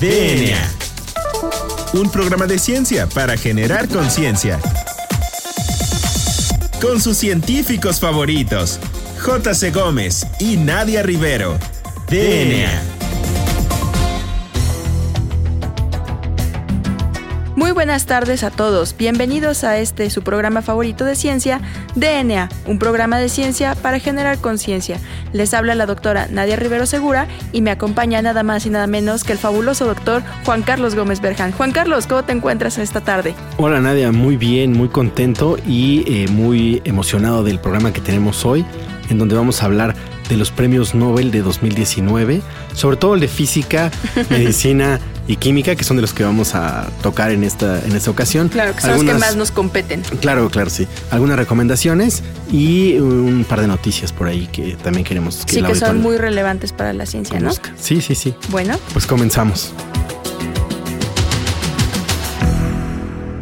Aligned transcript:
DNA. 0.00 0.56
Un 1.94 2.08
programa 2.08 2.46
de 2.46 2.60
ciencia 2.60 3.08
para 3.08 3.36
generar 3.36 3.88
conciencia. 3.88 4.60
Con 6.80 7.00
sus 7.00 7.16
científicos 7.16 7.98
favoritos, 7.98 8.78
J.C. 9.20 9.72
Gómez 9.72 10.24
y 10.38 10.56
Nadia 10.56 11.02
Rivero. 11.02 11.58
DNA. 12.08 12.98
Muy 17.58 17.72
buenas 17.72 18.06
tardes 18.06 18.44
a 18.44 18.52
todos. 18.52 18.96
Bienvenidos 18.96 19.64
a 19.64 19.78
este 19.78 20.10
su 20.10 20.22
programa 20.22 20.62
favorito 20.62 21.04
de 21.04 21.16
ciencia, 21.16 21.60
DNA, 21.96 22.48
un 22.66 22.78
programa 22.78 23.18
de 23.18 23.28
ciencia 23.28 23.74
para 23.74 23.98
generar 23.98 24.38
conciencia. 24.38 25.00
Les 25.32 25.54
habla 25.54 25.74
la 25.74 25.86
doctora 25.86 26.28
Nadia 26.30 26.56
Rivero 26.56 26.86
Segura 26.86 27.26
y 27.52 27.60
me 27.62 27.70
acompaña 27.70 28.22
nada 28.22 28.42
más 28.42 28.66
y 28.66 28.70
nada 28.70 28.86
menos 28.86 29.24
que 29.24 29.32
el 29.32 29.38
fabuloso 29.38 29.86
doctor 29.86 30.22
Juan 30.44 30.62
Carlos 30.62 30.94
Gómez 30.94 31.20
Berján. 31.20 31.52
Juan 31.52 31.72
Carlos, 31.72 32.06
¿cómo 32.06 32.24
te 32.24 32.32
encuentras 32.32 32.78
esta 32.78 33.00
tarde? 33.00 33.34
Hola 33.56 33.80
Nadia, 33.80 34.12
muy 34.12 34.36
bien, 34.36 34.72
muy 34.72 34.88
contento 34.88 35.58
y 35.66 36.04
eh, 36.06 36.28
muy 36.28 36.82
emocionado 36.84 37.44
del 37.44 37.58
programa 37.58 37.92
que 37.92 38.00
tenemos 38.00 38.44
hoy, 38.44 38.64
en 39.08 39.18
donde 39.18 39.34
vamos 39.34 39.62
a 39.62 39.66
hablar 39.66 39.94
de 40.28 40.36
los 40.36 40.50
premios 40.50 40.94
Nobel 40.94 41.30
de 41.30 41.42
2019, 41.42 42.42
sobre 42.74 42.96
todo 42.96 43.14
el 43.14 43.20
de 43.20 43.28
física, 43.28 43.90
medicina 44.30 45.00
y 45.26 45.36
química, 45.36 45.76
que 45.76 45.84
son 45.84 45.96
de 45.96 46.02
los 46.02 46.12
que 46.12 46.24
vamos 46.24 46.54
a 46.54 46.88
tocar 47.02 47.30
en 47.30 47.44
esta, 47.44 47.84
en 47.84 47.94
esta 47.94 48.10
ocasión. 48.10 48.48
Claro, 48.48 48.74
que 48.74 48.80
son 48.80 48.92
los 48.92 49.04
que 49.04 49.14
más 49.14 49.36
nos 49.36 49.50
competen. 49.50 50.02
Claro, 50.20 50.48
claro, 50.50 50.70
sí. 50.70 50.86
Algunas 51.10 51.38
recomendaciones 51.38 52.22
y 52.50 52.98
un 52.98 53.44
par 53.48 53.60
de 53.60 53.66
noticias 53.66 54.12
por 54.12 54.26
ahí 54.28 54.48
que 54.52 54.76
también 54.82 55.04
queremos 55.04 55.44
que 55.44 55.54
Sí, 55.54 55.62
que 55.62 55.74
son 55.74 56.00
muy 56.00 56.16
relevantes 56.16 56.72
para 56.72 56.92
la 56.92 57.06
ciencia, 57.06 57.40
¿no? 57.40 57.50
Sí, 57.76 58.00
sí, 58.00 58.14
sí. 58.14 58.34
Bueno. 58.48 58.78
Pues 58.92 59.06
comenzamos. 59.06 59.72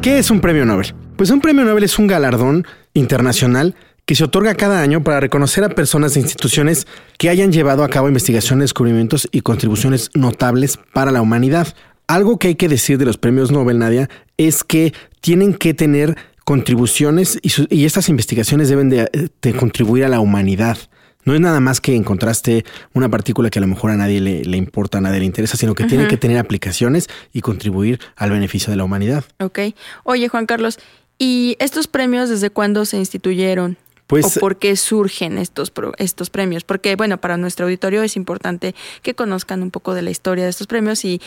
¿Qué 0.03 0.19
es 0.19 0.31
un 0.31 0.41
premio 0.41 0.65
Nobel? 0.65 0.95
Pues 1.17 1.31
un 1.31 1.41
premio 1.41 1.65
Nobel 1.65 1.83
es 1.83 1.99
un 1.99 2.07
galardón 2.07 2.67
internacional 2.95 3.75
que 4.07 4.15
se 4.15 4.25
otorga 4.25 4.55
cada 4.55 4.81
año 4.81 5.03
para 5.03 5.19
reconocer 5.19 5.65
a 5.65 5.69
personas 5.69 6.17
e 6.17 6.21
instituciones 6.21 6.87
que 7.19 7.29
hayan 7.29 7.53
llevado 7.53 7.83
a 7.83 7.91
cabo 7.91 8.07
investigaciones, 8.07 8.67
descubrimientos 8.67 9.29
y 9.33 9.41
contribuciones 9.41 10.11
notables 10.15 10.79
para 10.93 11.11
la 11.11 11.21
humanidad. 11.21 11.75
Algo 12.07 12.39
que 12.39 12.49
hay 12.49 12.55
que 12.55 12.69
decir 12.69 12.99
de 12.99 13.05
los 13.05 13.19
premios 13.19 13.51
Nobel, 13.51 13.81
Nadia, 13.81 14.09
es 14.37 14.63
que 14.63 14.95
tienen 15.21 15.55
que 15.55 15.75
tener 15.75 16.17
contribuciones 16.45 17.41
y, 17.43 17.85
estas 17.85 18.09
investigaciones 18.09 18.69
deben 18.69 18.91
de, 18.91 19.55
contribuir 19.59 20.05
a 20.05 20.09
la 20.09 20.21
humanidad. 20.21 20.79
No 21.25 21.35
es 21.35 21.41
nada 21.41 21.59
más 21.59 21.81
que 21.81 21.97
encontraste 21.97 22.65
una 22.95 23.09
partícula 23.09 23.51
que 23.51 23.59
a 23.59 23.63
lo 23.63 23.67
mejor 23.67 23.91
a 23.91 23.97
nadie 23.97 24.21
le, 24.21 24.57
importa, 24.57 24.99
a 24.99 25.01
nadie 25.01 25.19
le 25.19 25.27
interesa, 25.27 25.57
sino 25.57 25.75
que 25.75 25.83
tienen 25.83 26.07
que 26.07 26.17
tener 26.17 26.39
aplicaciones 26.39 27.09
y 27.33 27.41
contribuir 27.41 27.99
al 28.15 28.31
beneficio 28.31 28.71
de 28.71 28.77
la 28.77 28.85
humanidad. 28.85 29.25
Ok. 29.41 29.59
Oye, 30.05 30.29
Juan 30.29 30.47
Carlos, 30.47 30.79
¿y 31.19 31.57
estos 31.59 31.89
premios 31.89 32.29
desde 32.29 32.51
cuándo 32.51 32.85
se 32.85 32.99
instituyeron? 32.99 33.77
Pues, 34.07 34.37
¿O 34.37 34.41
por 34.41 34.57
qué 34.57 34.77
surgen 34.77 35.37
estos, 35.39 35.73
estos 35.99 36.31
premios? 36.31 36.63
Porque, 36.63 36.95
bueno, 36.95 37.21
para 37.21 37.37
nuestro 37.37 37.67
auditorio 37.67 38.03
es 38.03 38.17
importante 38.17 38.75
que 39.03 39.15
conozcan 39.15 39.63
un 39.63 39.71
poco 39.71 39.95
de 39.95 40.03
la 40.03 40.11
historia 40.11 40.45
de 40.45 40.51
estos 40.51 40.69
premios 40.69 41.05
y, 41.05 41.21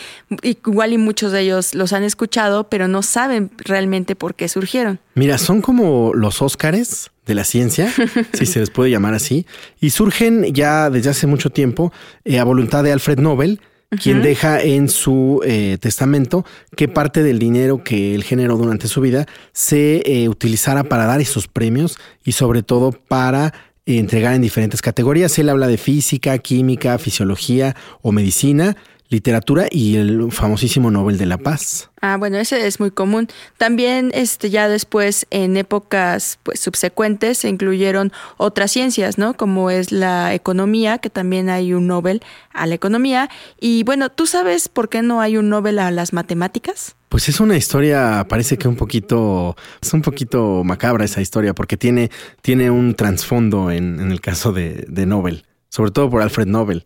igual 0.44 0.94
y 0.94 0.98
muchos 0.98 1.32
de 1.34 1.42
ellos 1.42 1.76
los 1.76 1.92
han 1.92 2.04
escuchado, 2.04 2.70
pero 2.70 2.88
no 2.88 3.02
saben 3.02 3.52
realmente 3.58 4.16
por 4.16 4.36
qué 4.36 4.48
surgieron. 4.48 5.00
Mira, 5.16 5.38
son 5.38 5.62
como 5.62 6.14
los 6.14 6.42
Óscares 6.42 7.12
de 7.26 7.36
la 7.36 7.44
ciencia, 7.44 7.92
si 8.34 8.46
se 8.46 8.60
les 8.60 8.70
puede 8.70 8.92
llamar 8.92 9.14
así, 9.14 9.46
y 9.82 9.90
surgen 9.90 10.54
ya 10.54 10.90
desde 10.90 11.10
hace 11.10 11.28
mucho 11.28 11.50
tiempo 11.50 11.92
eh, 12.24 12.40
a 12.40 12.46
voluntad 12.46 12.84
de 12.84 12.94
Alfred 12.94 13.20
Nobel, 13.20 13.60
quien 13.98 14.22
deja 14.22 14.62
en 14.62 14.88
su 14.88 15.42
eh, 15.44 15.78
testamento 15.80 16.46
que 16.76 16.88
parte 16.88 17.24
del 17.24 17.40
dinero 17.40 17.84
que 17.84 18.14
él 18.14 18.24
generó 18.24 18.56
durante 18.56 18.88
su 18.88 19.02
vida 19.02 19.26
se 19.52 20.04
eh, 20.06 20.30
utilizara 20.30 20.84
para 20.84 21.06
dar 21.06 21.22
esos 21.22 21.48
premios 21.48 21.98
y 22.24 22.34
sobre 22.34 22.62
todo 22.62 22.92
para 22.92 23.54
eh, 23.86 23.98
entregar 23.98 24.36
en 24.36 24.42
diferentes 24.42 24.82
categorías. 24.82 25.38
Él 25.40 25.50
habla 25.50 25.68
de 25.68 25.78
física, 25.78 26.38
química, 26.38 27.00
fisiología 27.00 27.76
o 28.02 28.12
medicina 28.12 28.78
literatura 29.10 29.68
y 29.72 29.96
el 29.96 30.32
famosísimo 30.32 30.92
Nobel 30.92 31.18
de 31.18 31.26
la 31.26 31.40
Paz. 31.40 31.90
Ah, 32.00 32.16
bueno, 32.18 32.38
ese 32.38 32.68
es 32.68 32.80
muy 32.80 32.92
común. 32.92 33.28
También 33.58 34.12
este 34.14 34.52
ya 34.52 34.70
después 34.70 35.26
en 35.32 35.58
épocas 35.58 36.38
pues 36.44 36.60
subsecuentes 36.60 37.40
se 37.40 37.50
incluyeron 37.50 38.14
otras 38.38 38.72
ciencias, 38.72 39.18
¿no? 39.18 39.34
Como 39.34 39.72
es 39.72 39.92
la 39.92 40.34
economía, 40.36 41.00
que 41.00 41.10
también 41.10 41.50
hay 41.50 41.74
un 41.74 41.88
Nobel 41.88 42.22
a 42.54 42.68
la 42.68 42.76
economía 42.76 43.30
y 43.60 43.84
bueno, 43.84 44.10
¿tú 44.10 44.28
sabes 44.28 44.70
por 44.70 44.90
qué 44.90 45.02
no 45.02 45.22
hay 45.22 45.38
un 45.38 45.50
Nobel 45.50 45.80
a 45.80 45.90
las 45.90 46.14
matemáticas? 46.14 46.96
Pues 47.10 47.28
es 47.28 47.40
una 47.40 47.58
historia, 47.58 48.28
parece 48.30 48.60
que 48.60 48.68
un 48.68 48.76
poquito, 48.76 49.56
es 49.82 49.92
un 49.94 50.04
poquito 50.04 50.64
macabra 50.64 51.06
esa 51.06 51.22
historia, 51.22 51.56
porque 51.56 51.76
tiene, 51.76 52.12
tiene 52.44 52.70
un 52.70 52.94
trasfondo 52.94 53.72
en, 53.72 54.00
en, 54.00 54.12
el 54.12 54.22
caso 54.22 54.52
de, 54.52 54.86
de 54.88 55.08
Nobel, 55.08 55.46
sobre 55.70 55.90
todo 55.90 56.12
por 56.12 56.22
Alfred 56.22 56.46
Nobel 56.46 56.86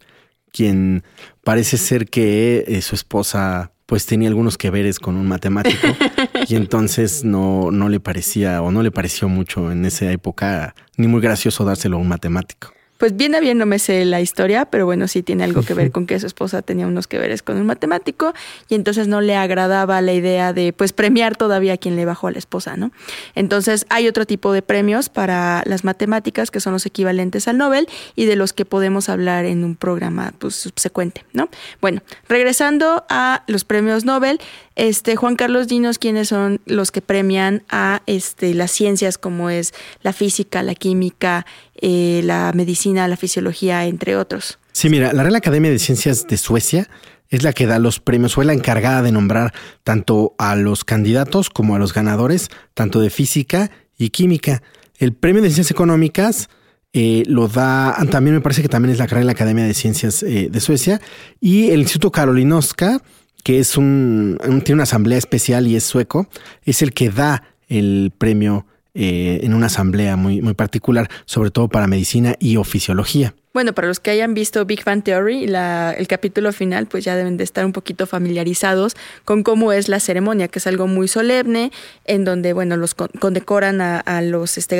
quien 0.53 1.03
parece 1.43 1.77
ser 1.77 2.07
que 2.07 2.63
eh, 2.67 2.81
su 2.81 2.95
esposa 2.95 3.71
pues 3.85 4.05
tenía 4.05 4.29
algunos 4.29 4.57
que 4.57 4.69
veres 4.69 4.99
con 4.99 5.17
un 5.17 5.27
matemático 5.27 5.87
y 6.47 6.55
entonces 6.55 7.25
no, 7.25 7.69
no 7.71 7.89
le 7.89 7.99
parecía 7.99 8.61
o 8.61 8.71
no 8.71 8.81
le 8.81 8.91
pareció 8.91 9.27
mucho 9.27 9.71
en 9.71 9.85
esa 9.85 10.09
época 10.11 10.73
ni 10.95 11.07
muy 11.07 11.19
gracioso 11.19 11.65
dárselo 11.65 11.97
a 11.97 11.99
un 11.99 12.07
matemático. 12.07 12.73
Pues 13.03 13.17
bien 13.17 13.35
a 13.35 13.41
bien 13.41 13.57
no 13.57 13.65
me 13.65 13.79
sé 13.79 14.05
la 14.05 14.21
historia, 14.21 14.63
pero 14.63 14.85
bueno, 14.85 15.09
sí 15.09 15.23
tiene 15.23 15.43
algo 15.43 15.61
que 15.61 15.73
ver 15.73 15.91
con 15.91 16.07
que 16.07 16.17
su 16.21 16.25
esposa 16.25 16.61
tenía 16.61 16.87
unos 16.87 17.05
que 17.05 17.17
veres 17.17 17.43
con 17.43 17.57
un 17.57 17.65
matemático 17.65 18.33
y 18.69 18.75
entonces 18.75 19.09
no 19.09 19.19
le 19.19 19.35
agradaba 19.35 19.99
la 19.99 20.13
idea 20.13 20.53
de 20.53 20.71
pues 20.71 20.93
premiar 20.93 21.35
todavía 21.35 21.73
a 21.73 21.77
quien 21.77 21.97
le 21.97 22.05
bajó 22.05 22.27
a 22.27 22.31
la 22.31 22.37
esposa, 22.37 22.77
¿no? 22.77 22.93
Entonces 23.35 23.85
hay 23.89 24.07
otro 24.07 24.25
tipo 24.25 24.53
de 24.53 24.61
premios 24.61 25.09
para 25.09 25.63
las 25.65 25.83
matemáticas 25.83 26.49
que 26.49 26.61
son 26.61 26.71
los 26.71 26.85
equivalentes 26.85 27.49
al 27.49 27.57
Nobel 27.57 27.89
y 28.15 28.23
de 28.23 28.37
los 28.37 28.53
que 28.53 28.63
podemos 28.63 29.09
hablar 29.09 29.43
en 29.43 29.65
un 29.65 29.75
programa 29.75 30.33
pues, 30.39 30.55
subsecuente, 30.55 31.25
¿no? 31.33 31.49
Bueno, 31.81 32.03
regresando 32.29 33.03
a 33.09 33.43
los 33.47 33.65
premios 33.65 34.05
Nobel, 34.05 34.39
este 34.75 35.17
Juan 35.17 35.35
Carlos, 35.35 35.67
dinos 35.67 35.99
quiénes 35.99 36.29
son 36.29 36.61
los 36.65 36.91
que 36.91 37.01
premian 37.01 37.63
a 37.69 38.01
este, 38.07 38.53
las 38.53 38.71
ciencias 38.71 39.17
como 39.17 39.49
es 39.49 39.73
la 40.01 40.13
física, 40.13 40.63
la 40.63 40.73
química, 40.73 41.45
eh, 41.85 42.21
la 42.23 42.53
medicina, 42.55 43.09
la 43.09 43.17
fisiología, 43.17 43.85
entre 43.85 44.15
otros. 44.15 44.57
Sí, 44.71 44.87
mira, 44.89 45.11
la 45.11 45.21
Real 45.23 45.35
Academia 45.35 45.69
de 45.69 45.79
Ciencias 45.79 46.25
de 46.27 46.37
Suecia 46.37 46.89
es 47.27 47.43
la 47.43 47.51
que 47.51 47.67
da 47.67 47.77
los 47.77 47.99
premios, 47.99 48.35
fue 48.35 48.45
la 48.45 48.53
encargada 48.53 49.01
de 49.01 49.11
nombrar 49.11 49.53
tanto 49.83 50.33
a 50.37 50.55
los 50.55 50.85
candidatos 50.85 51.49
como 51.49 51.75
a 51.75 51.79
los 51.79 51.93
ganadores, 51.93 52.47
tanto 52.73 53.01
de 53.01 53.09
física 53.09 53.69
y 53.97 54.11
química. 54.11 54.63
El 54.97 55.11
premio 55.11 55.41
de 55.41 55.49
Ciencias 55.49 55.71
Económicas 55.71 56.47
eh, 56.93 57.23
lo 57.27 57.49
da, 57.49 57.97
también 58.09 58.35
me 58.35 58.41
parece 58.41 58.61
que 58.61 58.69
también 58.69 58.93
es 58.93 58.99
la 58.99 59.07
Real 59.07 59.27
Academia 59.27 59.65
de 59.65 59.73
Ciencias 59.73 60.23
eh, 60.23 60.47
de 60.49 60.59
Suecia, 60.61 61.01
y 61.41 61.71
el 61.71 61.81
Instituto 61.81 62.11
Karolinska, 62.11 63.01
que 63.43 63.59
es 63.59 63.75
un, 63.75 64.37
tiene 64.63 64.75
una 64.75 64.83
asamblea 64.83 65.17
especial 65.17 65.67
y 65.67 65.75
es 65.75 65.83
sueco, 65.83 66.29
es 66.63 66.81
el 66.81 66.93
que 66.93 67.09
da 67.09 67.43
el 67.67 68.13
premio 68.17 68.67
eh, 68.93 69.39
en 69.43 69.53
una 69.53 69.67
asamblea 69.67 70.15
muy, 70.15 70.41
muy 70.41 70.53
particular, 70.53 71.09
sobre 71.25 71.51
todo 71.51 71.67
para 71.67 71.87
medicina 71.87 72.35
y 72.39 72.57
o 72.57 72.63
fisiología. 72.63 73.33
Bueno, 73.53 73.73
para 73.73 73.87
los 73.87 73.99
que 73.99 74.09
hayan 74.09 74.33
visto 74.33 74.65
Big 74.65 74.83
Bang 74.83 75.03
Theory, 75.03 75.43
el 75.43 76.07
capítulo 76.07 76.51
final, 76.53 76.87
pues 76.87 77.05
ya 77.05 77.15
deben 77.15 77.37
de 77.37 77.43
estar 77.43 77.63
un 77.67 77.71
poquito 77.71 78.07
familiarizados 78.07 78.95
con 79.25 79.43
cómo 79.43 79.71
es 79.71 79.89
la 79.89 79.99
ceremonia, 79.99 80.47
que 80.47 80.57
es 80.57 80.65
algo 80.65 80.87
muy 80.87 81.07
solemne, 81.07 81.71
en 82.05 82.25
donde, 82.25 82.53
bueno, 82.53 82.77
los 82.77 82.95
condecoran 82.95 83.79
a, 83.79 84.21
los 84.23 84.57
este, 84.57 84.77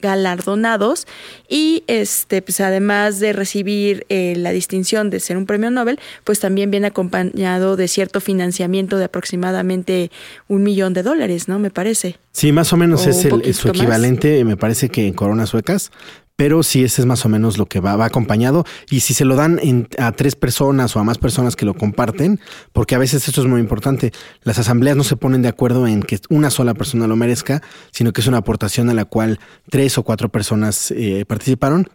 galardonados 0.00 1.06
y, 1.46 1.84
este, 1.88 2.40
pues 2.40 2.60
además 2.60 3.20
de 3.20 3.34
recibir 3.34 4.06
eh, 4.08 4.32
la 4.38 4.50
distinción 4.50 5.10
de 5.10 5.20
ser 5.20 5.36
un 5.36 5.44
premio 5.44 5.70
Nobel, 5.70 6.00
pues 6.24 6.40
también 6.40 6.70
viene 6.70 6.86
acompañado 6.86 7.76
de 7.76 7.86
cierto 7.86 8.22
financiamiento 8.22 8.96
de 8.96 9.04
aproximadamente 9.04 10.10
un 10.48 10.62
millón 10.62 10.94
de 10.94 11.02
dólares, 11.02 11.48
¿no? 11.48 11.58
Me 11.58 11.70
parece. 11.70 12.16
Sí, 12.32 12.50
más 12.50 12.72
o 12.72 12.78
menos 12.78 13.06
es, 13.06 13.26
el, 13.26 13.54
su 13.54 13.68
equivalente, 13.68 14.42
me 14.44 14.56
parece 14.56 14.88
que 14.88 15.06
en 15.06 15.12
coronas 15.12 15.50
suecas, 15.50 15.90
pero 16.36 16.62
sí, 16.62 16.84
ese 16.84 17.00
es 17.00 17.06
más 17.06 17.24
o 17.24 17.28
menos 17.28 17.58
lo 17.58 17.66
que 17.66 17.80
va, 17.80 17.96
va 17.96 18.04
acompañado. 18.04 18.64
Y 18.90 19.00
si 19.00 19.14
se 19.14 19.24
lo 19.24 19.36
dan 19.36 19.58
a 19.98 20.12
tres 20.12 20.36
personas 20.36 20.94
o 20.94 21.00
a 21.00 21.04
más 21.04 21.18
personas 21.18 21.56
que 21.56 21.64
lo 21.64 21.74
comparten, 21.74 22.40
porque 22.72 22.94
a 22.94 22.98
veces 22.98 23.26
esto 23.26 23.40
es 23.40 23.46
muy 23.46 23.60
importante, 23.60 24.12
las 24.42 24.58
asambleas 24.58 24.96
no 24.96 25.04
se 25.04 25.16
ponen 25.16 25.42
de 25.42 25.48
acuerdo 25.48 25.86
en 25.86 26.02
que 26.02 26.20
una 26.28 26.50
sola 26.50 26.74
persona 26.74 27.06
lo 27.06 27.16
merezca, 27.16 27.62
sino 27.90 28.12
que 28.12 28.20
es 28.20 28.26
una 28.26 28.38
aportación 28.38 28.90
a 28.90 28.94
la 28.94 29.06
cual 29.06 29.40
tres 29.70 29.96
o 29.98 30.02
cuatro 30.02 30.28
personas 30.28 30.90
eh, 30.90 31.24
participaron. 31.26 31.88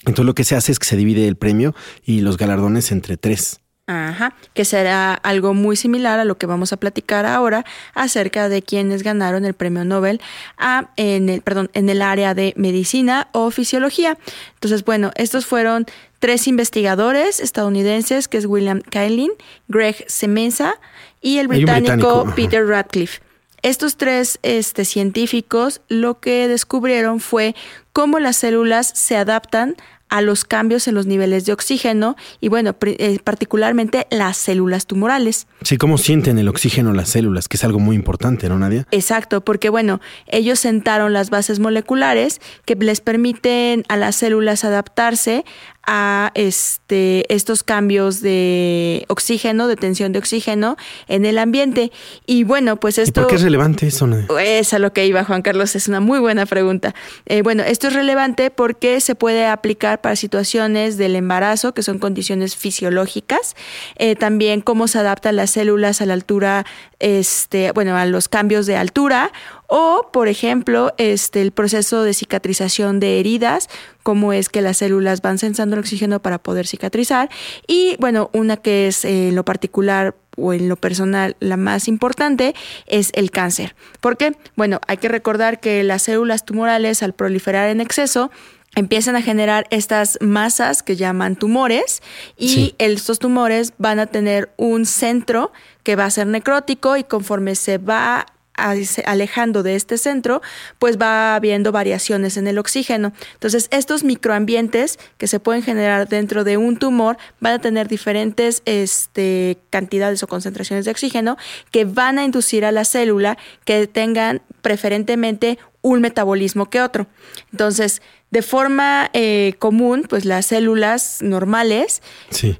Entonces 0.00 0.26
lo 0.26 0.34
que 0.34 0.44
se 0.44 0.56
hace 0.56 0.72
es 0.72 0.78
que 0.78 0.86
se 0.86 0.96
divide 0.96 1.26
el 1.26 1.36
premio 1.36 1.74
y 2.04 2.20
los 2.20 2.36
galardones 2.36 2.92
entre 2.92 3.16
tres. 3.16 3.60
Ajá, 3.88 4.34
que 4.52 4.64
será 4.64 5.14
algo 5.14 5.54
muy 5.54 5.76
similar 5.76 6.18
a 6.18 6.24
lo 6.24 6.36
que 6.36 6.46
vamos 6.46 6.72
a 6.72 6.76
platicar 6.76 7.24
ahora 7.24 7.64
acerca 7.94 8.48
de 8.48 8.60
quienes 8.60 9.04
ganaron 9.04 9.44
el 9.44 9.54
premio 9.54 9.84
Nobel 9.84 10.20
a, 10.58 10.90
en 10.96 11.28
el, 11.28 11.40
perdón, 11.40 11.70
en 11.72 11.88
el 11.88 12.02
área 12.02 12.34
de 12.34 12.52
medicina 12.56 13.28
o 13.30 13.52
fisiología. 13.52 14.18
Entonces, 14.54 14.84
bueno, 14.84 15.12
estos 15.14 15.46
fueron 15.46 15.86
tres 16.18 16.48
investigadores 16.48 17.38
estadounidenses, 17.38 18.26
que 18.26 18.38
es 18.38 18.46
William 18.46 18.80
Kaelin, 18.80 19.30
Greg 19.68 20.04
Semenza 20.08 20.74
y 21.20 21.38
el 21.38 21.46
británico, 21.46 22.26
Peter 22.34 22.66
Radcliffe. 22.66 23.20
Estos 23.62 23.96
tres 23.96 24.40
este, 24.42 24.84
científicos 24.84 25.80
lo 25.88 26.18
que 26.18 26.48
descubrieron 26.48 27.20
fue 27.20 27.54
cómo 27.92 28.18
las 28.18 28.36
células 28.36 28.88
se 28.88 29.16
adaptan 29.16 29.76
a 30.08 30.20
los 30.20 30.44
cambios 30.44 30.88
en 30.88 30.94
los 30.94 31.06
niveles 31.06 31.46
de 31.46 31.52
oxígeno 31.52 32.16
y 32.40 32.48
bueno, 32.48 32.76
eh, 32.82 33.18
particularmente 33.22 34.06
las 34.10 34.36
células 34.36 34.86
tumorales. 34.86 35.46
Sí, 35.62 35.76
cómo 35.76 35.98
sienten 35.98 36.38
el 36.38 36.48
oxígeno 36.48 36.92
las 36.92 37.08
células, 37.08 37.48
que 37.48 37.56
es 37.56 37.64
algo 37.64 37.78
muy 37.78 37.96
importante, 37.96 38.48
¿no, 38.48 38.58
Nadia? 38.58 38.86
Exacto, 38.90 39.44
porque 39.44 39.68
bueno, 39.68 40.00
ellos 40.26 40.60
sentaron 40.60 41.12
las 41.12 41.30
bases 41.30 41.58
moleculares 41.58 42.40
que 42.64 42.76
les 42.76 43.00
permiten 43.00 43.84
a 43.88 43.96
las 43.96 44.16
células 44.16 44.64
adaptarse 44.64 45.44
a 45.86 46.32
este, 46.34 47.32
estos 47.32 47.62
cambios 47.62 48.20
de 48.20 49.04
oxígeno, 49.08 49.68
de 49.68 49.76
tensión 49.76 50.12
de 50.12 50.18
oxígeno 50.18 50.76
en 51.08 51.24
el 51.24 51.38
ambiente. 51.38 51.92
Y 52.26 52.44
bueno, 52.44 52.76
pues 52.76 52.98
esto... 52.98 53.22
¿Por 53.22 53.30
qué 53.30 53.36
es 53.36 53.42
relevante 53.42 53.86
eso? 53.86 54.08
Es 54.38 54.74
a 54.74 54.78
lo 54.78 54.92
que 54.92 55.06
iba 55.06 55.24
Juan 55.24 55.42
Carlos, 55.42 55.76
es 55.76 55.88
una 55.88 56.00
muy 56.00 56.18
buena 56.18 56.46
pregunta. 56.46 56.94
Eh, 57.26 57.42
bueno, 57.42 57.62
esto 57.62 57.88
es 57.88 57.94
relevante 57.94 58.50
porque 58.50 59.00
se 59.00 59.14
puede 59.14 59.46
aplicar 59.46 60.00
para 60.00 60.16
situaciones 60.16 60.96
del 60.96 61.16
embarazo, 61.16 61.72
que 61.72 61.82
son 61.82 61.98
condiciones 61.98 62.56
fisiológicas, 62.56 63.54
eh, 63.96 64.16
también 64.16 64.60
cómo 64.60 64.88
se 64.88 64.98
adaptan 64.98 65.36
las 65.36 65.50
células 65.50 66.00
a 66.00 66.06
la 66.06 66.14
altura, 66.14 66.66
este, 66.98 67.72
bueno, 67.72 67.96
a 67.96 68.06
los 68.06 68.28
cambios 68.28 68.66
de 68.66 68.76
altura 68.76 69.32
o, 69.66 70.08
por 70.12 70.28
ejemplo, 70.28 70.94
este, 70.98 71.42
el 71.42 71.52
proceso 71.52 72.02
de 72.02 72.14
cicatrización 72.14 73.00
de 73.00 73.20
heridas, 73.20 73.68
cómo 74.02 74.32
es 74.32 74.48
que 74.48 74.62
las 74.62 74.78
células 74.78 75.22
van 75.22 75.38
sensando 75.38 75.74
el 75.74 75.80
oxígeno 75.80 76.20
para 76.20 76.38
poder 76.38 76.66
cicatrizar. 76.66 77.28
Y 77.66 77.96
bueno, 77.98 78.30
una 78.32 78.56
que 78.56 78.86
es 78.86 79.04
eh, 79.04 79.28
en 79.28 79.34
lo 79.34 79.44
particular 79.44 80.14
o 80.36 80.52
en 80.52 80.68
lo 80.68 80.76
personal 80.76 81.36
la 81.40 81.56
más 81.56 81.88
importante 81.88 82.54
es 82.86 83.10
el 83.14 83.30
cáncer. 83.30 83.74
¿Por 84.00 84.16
qué? 84.16 84.36
Bueno, 84.54 84.80
hay 84.86 84.98
que 84.98 85.08
recordar 85.08 85.60
que 85.60 85.82
las 85.82 86.02
células 86.02 86.44
tumorales 86.44 87.02
al 87.02 87.14
proliferar 87.14 87.68
en 87.68 87.80
exceso 87.80 88.30
empiezan 88.74 89.16
a 89.16 89.22
generar 89.22 89.66
estas 89.70 90.18
masas 90.20 90.82
que 90.82 90.96
llaman 90.96 91.34
tumores 91.34 92.02
y 92.36 92.74
estos 92.78 93.18
tumores 93.18 93.72
van 93.78 93.98
a 93.98 94.06
tener 94.06 94.52
un 94.56 94.84
centro 94.84 95.50
que 95.82 95.96
va 95.96 96.04
a 96.04 96.10
ser 96.10 96.26
necrótico 96.26 96.96
y 96.96 97.04
conforme 97.04 97.54
se 97.54 97.78
va 97.78 98.26
alejando 98.56 99.62
de 99.62 99.76
este 99.76 99.98
centro, 99.98 100.42
pues 100.78 100.98
va 100.98 101.34
habiendo 101.34 101.72
variaciones 101.72 102.36
en 102.36 102.46
el 102.46 102.58
oxígeno. 102.58 103.12
Entonces, 103.34 103.68
estos 103.70 104.04
microambientes 104.04 104.98
que 105.18 105.26
se 105.26 105.40
pueden 105.40 105.62
generar 105.62 106.08
dentro 106.08 106.44
de 106.44 106.56
un 106.56 106.78
tumor 106.78 107.18
van 107.40 107.54
a 107.54 107.58
tener 107.58 107.88
diferentes 107.88 108.62
este, 108.64 109.58
cantidades 109.70 110.22
o 110.22 110.26
concentraciones 110.26 110.84
de 110.84 110.90
oxígeno 110.90 111.36
que 111.70 111.84
van 111.84 112.18
a 112.18 112.24
inducir 112.24 112.64
a 112.64 112.72
la 112.72 112.84
célula 112.84 113.36
que 113.64 113.86
tengan 113.86 114.42
preferentemente 114.62 115.58
un 115.82 116.00
metabolismo 116.00 116.66
que 116.66 116.80
otro. 116.80 117.06
Entonces, 117.52 118.02
de 118.36 118.42
forma 118.42 119.08
eh, 119.14 119.54
común, 119.58 120.04
pues 120.06 120.26
las 120.26 120.44
células 120.44 121.22
normales 121.22 122.02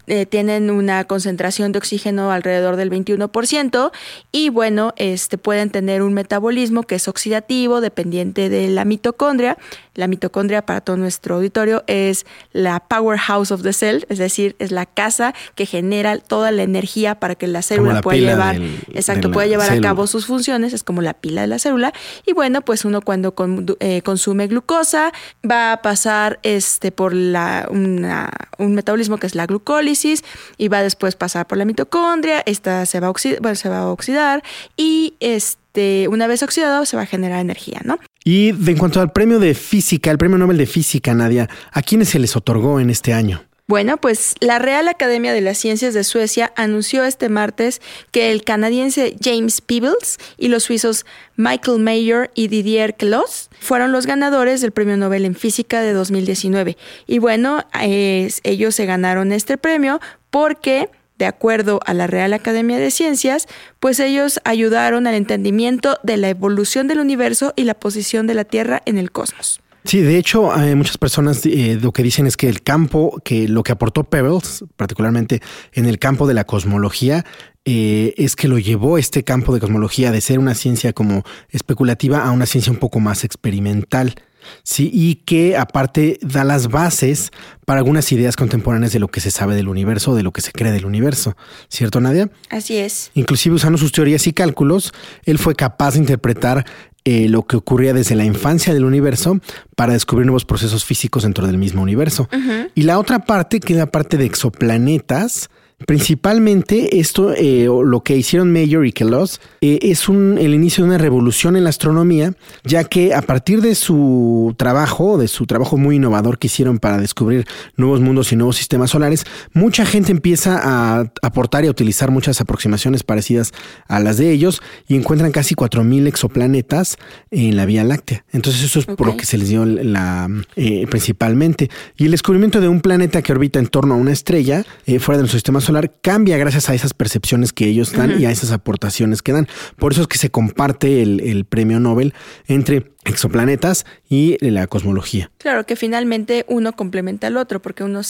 eh, 0.06 0.24
tienen 0.24 0.70
una 0.70 1.04
concentración 1.04 1.70
de 1.72 1.78
oxígeno 1.78 2.32
alrededor 2.32 2.76
del 2.76 2.90
21% 2.90 3.92
y 4.32 4.48
bueno, 4.48 4.94
este, 4.96 5.36
pueden 5.36 5.68
tener 5.68 6.00
un 6.00 6.14
metabolismo 6.14 6.84
que 6.84 6.94
es 6.94 7.08
oxidativo, 7.08 7.82
dependiente 7.82 8.48
de 8.48 8.68
la 8.68 8.86
mitocondria. 8.86 9.58
La 9.96 10.06
mitocondria 10.06 10.64
para 10.64 10.80
todo 10.80 10.96
nuestro 10.96 11.36
auditorio 11.36 11.82
es 11.86 12.26
la 12.52 12.80
powerhouse 12.80 13.50
of 13.50 13.62
the 13.62 13.72
cell, 13.72 14.04
es 14.08 14.18
decir, 14.18 14.54
es 14.58 14.70
la 14.70 14.86
casa 14.86 15.34
que 15.54 15.66
genera 15.66 16.18
toda 16.18 16.52
la 16.52 16.62
energía 16.62 17.16
para 17.16 17.34
que 17.34 17.46
la 17.46 17.62
célula 17.62 18.00
pueda 18.00 18.18
llevar, 18.18 18.60
exacto, 18.92 19.30
pueda 19.30 19.46
llevar 19.46 19.70
a 19.70 19.80
cabo 19.80 20.06
sus 20.06 20.26
funciones, 20.26 20.72
es 20.72 20.84
como 20.84 21.02
la 21.02 21.14
pila 21.14 21.40
de 21.40 21.46
la 21.48 21.58
célula. 21.58 21.92
Y 22.26 22.32
bueno, 22.32 22.62
pues 22.62 22.84
uno 22.84 23.00
cuando 23.00 23.34
eh, 23.80 24.02
consume 24.02 24.46
glucosa 24.46 25.12
va 25.48 25.72
a 25.72 25.82
pasar 25.82 26.38
este, 26.42 26.92
por 26.92 27.12
la, 27.12 27.66
un 27.70 28.74
metabolismo 28.74 29.16
que 29.18 29.26
es 29.26 29.34
la 29.34 29.46
glucólisis 29.46 30.24
y 30.56 30.68
va 30.68 30.82
después 30.82 31.16
pasar 31.16 31.46
por 31.46 31.58
la 31.58 31.64
mitocondria, 31.64 32.42
esta 32.46 32.86
se 32.86 33.00
va 33.00 33.08
a 33.08 33.10
oxidar, 33.10 33.56
se 33.56 33.68
va 33.68 33.78
a 33.78 33.88
oxidar 33.88 34.42
y 34.76 35.14
este, 35.20 35.65
una 36.08 36.26
vez 36.26 36.42
oxidado 36.42 36.86
se 36.86 36.96
va 36.96 37.02
a 37.02 37.06
generar 37.06 37.40
energía, 37.40 37.80
¿no? 37.84 37.98
Y 38.24 38.48
en 38.48 38.76
cuanto 38.76 39.00
al 39.00 39.12
premio 39.12 39.38
de 39.38 39.54
física, 39.54 40.10
el 40.10 40.18
premio 40.18 40.38
Nobel 40.38 40.58
de 40.58 40.66
Física, 40.66 41.14
Nadia, 41.14 41.48
¿a 41.70 41.82
quiénes 41.82 42.08
se 42.08 42.18
les 42.18 42.36
otorgó 42.36 42.80
en 42.80 42.90
este 42.90 43.12
año? 43.12 43.42
Bueno, 43.68 43.96
pues 43.96 44.36
la 44.38 44.60
Real 44.60 44.86
Academia 44.86 45.32
de 45.32 45.40
las 45.40 45.58
Ciencias 45.58 45.92
de 45.92 46.04
Suecia 46.04 46.52
anunció 46.54 47.04
este 47.04 47.28
martes 47.28 47.82
que 48.12 48.30
el 48.30 48.44
canadiense 48.44 49.16
James 49.20 49.60
Peebles 49.60 50.18
y 50.38 50.48
los 50.48 50.62
suizos 50.62 51.04
Michael 51.34 51.80
Mayer 51.80 52.30
y 52.36 52.46
Didier 52.46 52.94
Queloz 52.94 53.50
fueron 53.58 53.90
los 53.90 54.06
ganadores 54.06 54.60
del 54.60 54.70
Premio 54.70 54.96
Nobel 54.96 55.24
en 55.24 55.34
Física 55.34 55.82
de 55.82 55.94
2019. 55.94 56.76
Y 57.08 57.18
bueno, 57.18 57.64
ellos 57.74 58.74
se 58.74 58.86
ganaron 58.86 59.32
este 59.32 59.58
premio 59.58 60.00
porque 60.30 60.88
de 61.18 61.26
acuerdo 61.26 61.80
a 61.86 61.94
la 61.94 62.06
Real 62.06 62.32
Academia 62.32 62.78
de 62.78 62.90
Ciencias, 62.90 63.46
pues 63.80 64.00
ellos 64.00 64.40
ayudaron 64.44 65.06
al 65.06 65.14
entendimiento 65.14 65.98
de 66.02 66.16
la 66.16 66.28
evolución 66.28 66.88
del 66.88 67.00
universo 67.00 67.52
y 67.56 67.64
la 67.64 67.74
posición 67.74 68.26
de 68.26 68.34
la 68.34 68.44
Tierra 68.44 68.82
en 68.86 68.98
el 68.98 69.10
cosmos. 69.10 69.60
Sí, 69.86 70.00
de 70.00 70.18
hecho, 70.18 70.52
hay 70.52 70.74
muchas 70.74 70.98
personas 70.98 71.46
eh, 71.46 71.78
lo 71.80 71.92
que 71.92 72.02
dicen 72.02 72.26
es 72.26 72.36
que 72.36 72.48
el 72.48 72.62
campo, 72.62 73.20
que 73.24 73.46
lo 73.46 73.62
que 73.62 73.70
aportó 73.70 74.02
Pebbles, 74.02 74.64
particularmente 74.74 75.40
en 75.72 75.86
el 75.86 76.00
campo 76.00 76.26
de 76.26 76.34
la 76.34 76.42
cosmología, 76.42 77.24
eh, 77.64 78.12
es 78.16 78.34
que 78.34 78.48
lo 78.48 78.58
llevó 78.58 78.98
este 78.98 79.22
campo 79.22 79.54
de 79.54 79.60
cosmología 79.60 80.10
de 80.10 80.20
ser 80.20 80.40
una 80.40 80.56
ciencia 80.56 80.92
como 80.92 81.22
especulativa 81.50 82.24
a 82.24 82.32
una 82.32 82.46
ciencia 82.46 82.72
un 82.72 82.78
poco 82.78 82.98
más 82.98 83.22
experimental. 83.22 84.16
Sí, 84.62 84.90
y 84.92 85.16
que 85.16 85.56
aparte 85.56 86.18
da 86.22 86.44
las 86.44 86.68
bases 86.68 87.30
para 87.64 87.78
algunas 87.78 88.10
ideas 88.12 88.36
contemporáneas 88.36 88.92
de 88.92 88.98
lo 88.98 89.08
que 89.08 89.20
se 89.20 89.30
sabe 89.30 89.54
del 89.54 89.68
universo, 89.68 90.14
de 90.14 90.22
lo 90.22 90.32
que 90.32 90.40
se 90.40 90.52
cree 90.52 90.72
del 90.72 90.86
universo. 90.86 91.36
¿Cierto, 91.68 92.00
Nadia? 92.00 92.30
Así 92.50 92.76
es. 92.76 93.10
Inclusive 93.14 93.56
usando 93.56 93.78
sus 93.78 93.92
teorías 93.92 94.26
y 94.26 94.32
cálculos, 94.32 94.92
él 95.24 95.38
fue 95.38 95.54
capaz 95.54 95.94
de 95.94 96.00
interpretar 96.00 96.64
eh, 97.04 97.28
lo 97.28 97.44
que 97.46 97.56
ocurría 97.56 97.92
desde 97.92 98.16
la 98.16 98.24
infancia 98.24 98.74
del 98.74 98.84
universo 98.84 99.38
para 99.76 99.92
descubrir 99.92 100.26
nuevos 100.26 100.44
procesos 100.44 100.84
físicos 100.84 101.22
dentro 101.22 101.46
del 101.46 101.56
mismo 101.56 101.82
universo. 101.82 102.28
Y 102.74 102.82
la 102.82 102.98
otra 102.98 103.20
parte, 103.20 103.60
que 103.60 103.74
es 103.74 103.78
la 103.78 103.86
parte 103.86 104.16
de 104.16 104.24
exoplanetas, 104.24 105.48
Principalmente 105.84 107.00
esto, 107.00 107.34
eh, 107.34 107.66
lo 107.66 108.00
que 108.02 108.16
hicieron 108.16 108.50
Mayor 108.50 108.86
y 108.86 108.92
Kelos, 108.92 109.42
eh, 109.60 109.78
es 109.82 110.08
un, 110.08 110.38
el 110.38 110.54
inicio 110.54 110.82
de 110.82 110.88
una 110.88 110.98
revolución 110.98 111.54
en 111.54 111.64
la 111.64 111.70
astronomía, 111.70 112.32
ya 112.64 112.84
que 112.84 113.12
a 113.12 113.20
partir 113.20 113.60
de 113.60 113.74
su 113.74 114.54
trabajo, 114.56 115.18
de 115.18 115.28
su 115.28 115.44
trabajo 115.44 115.76
muy 115.76 115.96
innovador 115.96 116.38
que 116.38 116.46
hicieron 116.46 116.78
para 116.78 116.96
descubrir 116.96 117.46
nuevos 117.76 118.00
mundos 118.00 118.32
y 118.32 118.36
nuevos 118.36 118.56
sistemas 118.56 118.92
solares, 118.92 119.26
mucha 119.52 119.84
gente 119.84 120.12
empieza 120.12 120.58
a 120.62 121.12
aportar 121.20 121.64
y 121.64 121.68
a 121.68 121.72
utilizar 121.72 122.10
muchas 122.10 122.40
aproximaciones 122.40 123.02
parecidas 123.02 123.52
a 123.86 124.00
las 124.00 124.16
de 124.16 124.32
ellos 124.32 124.62
y 124.88 124.96
encuentran 124.96 125.30
casi 125.30 125.54
4.000 125.54 126.06
exoplanetas 126.06 126.96
en 127.30 127.54
la 127.54 127.66
Vía 127.66 127.84
Láctea. 127.84 128.24
Entonces 128.32 128.64
eso 128.64 128.78
es 128.78 128.86
por 128.86 129.06
lo 129.06 129.18
que 129.18 129.26
se 129.26 129.36
les 129.36 129.50
dio 129.50 129.66
la, 129.66 130.26
eh, 130.56 130.86
principalmente. 130.88 131.68
Y 131.98 132.06
el 132.06 132.12
descubrimiento 132.12 132.62
de 132.62 132.68
un 132.68 132.80
planeta 132.80 133.20
que 133.20 133.32
orbita 133.32 133.58
en 133.58 133.66
torno 133.66 133.92
a 133.92 133.98
una 133.98 134.12
estrella 134.12 134.64
fuera 134.98 135.18
de 135.18 135.22
nuestro 135.24 135.38
sistema 135.38 135.60
solar 135.66 135.92
cambia 136.00 136.38
gracias 136.38 136.70
a 136.70 136.74
esas 136.74 136.94
percepciones 136.94 137.52
que 137.52 137.66
ellos 137.66 137.92
dan 137.92 138.20
y 138.20 138.26
a 138.26 138.30
esas 138.30 138.52
aportaciones 138.52 139.22
que 139.22 139.32
dan. 139.32 139.48
Por 139.76 139.92
eso 139.92 140.02
es 140.02 140.08
que 140.08 140.18
se 140.18 140.30
comparte 140.30 141.02
el, 141.02 141.44
premio 141.44 141.80
Nobel 141.80 142.14
entre 142.46 142.92
exoplanetas 143.04 143.86
y 144.08 144.36
la 144.40 144.66
cosmología. 144.66 145.30
Claro, 145.38 145.66
que 145.66 145.76
finalmente 145.76 146.44
uno 146.48 146.72
complementa 146.72 147.26
al 147.26 147.36
otro 147.36 147.60
porque 147.60 147.84
uno 147.84 148.00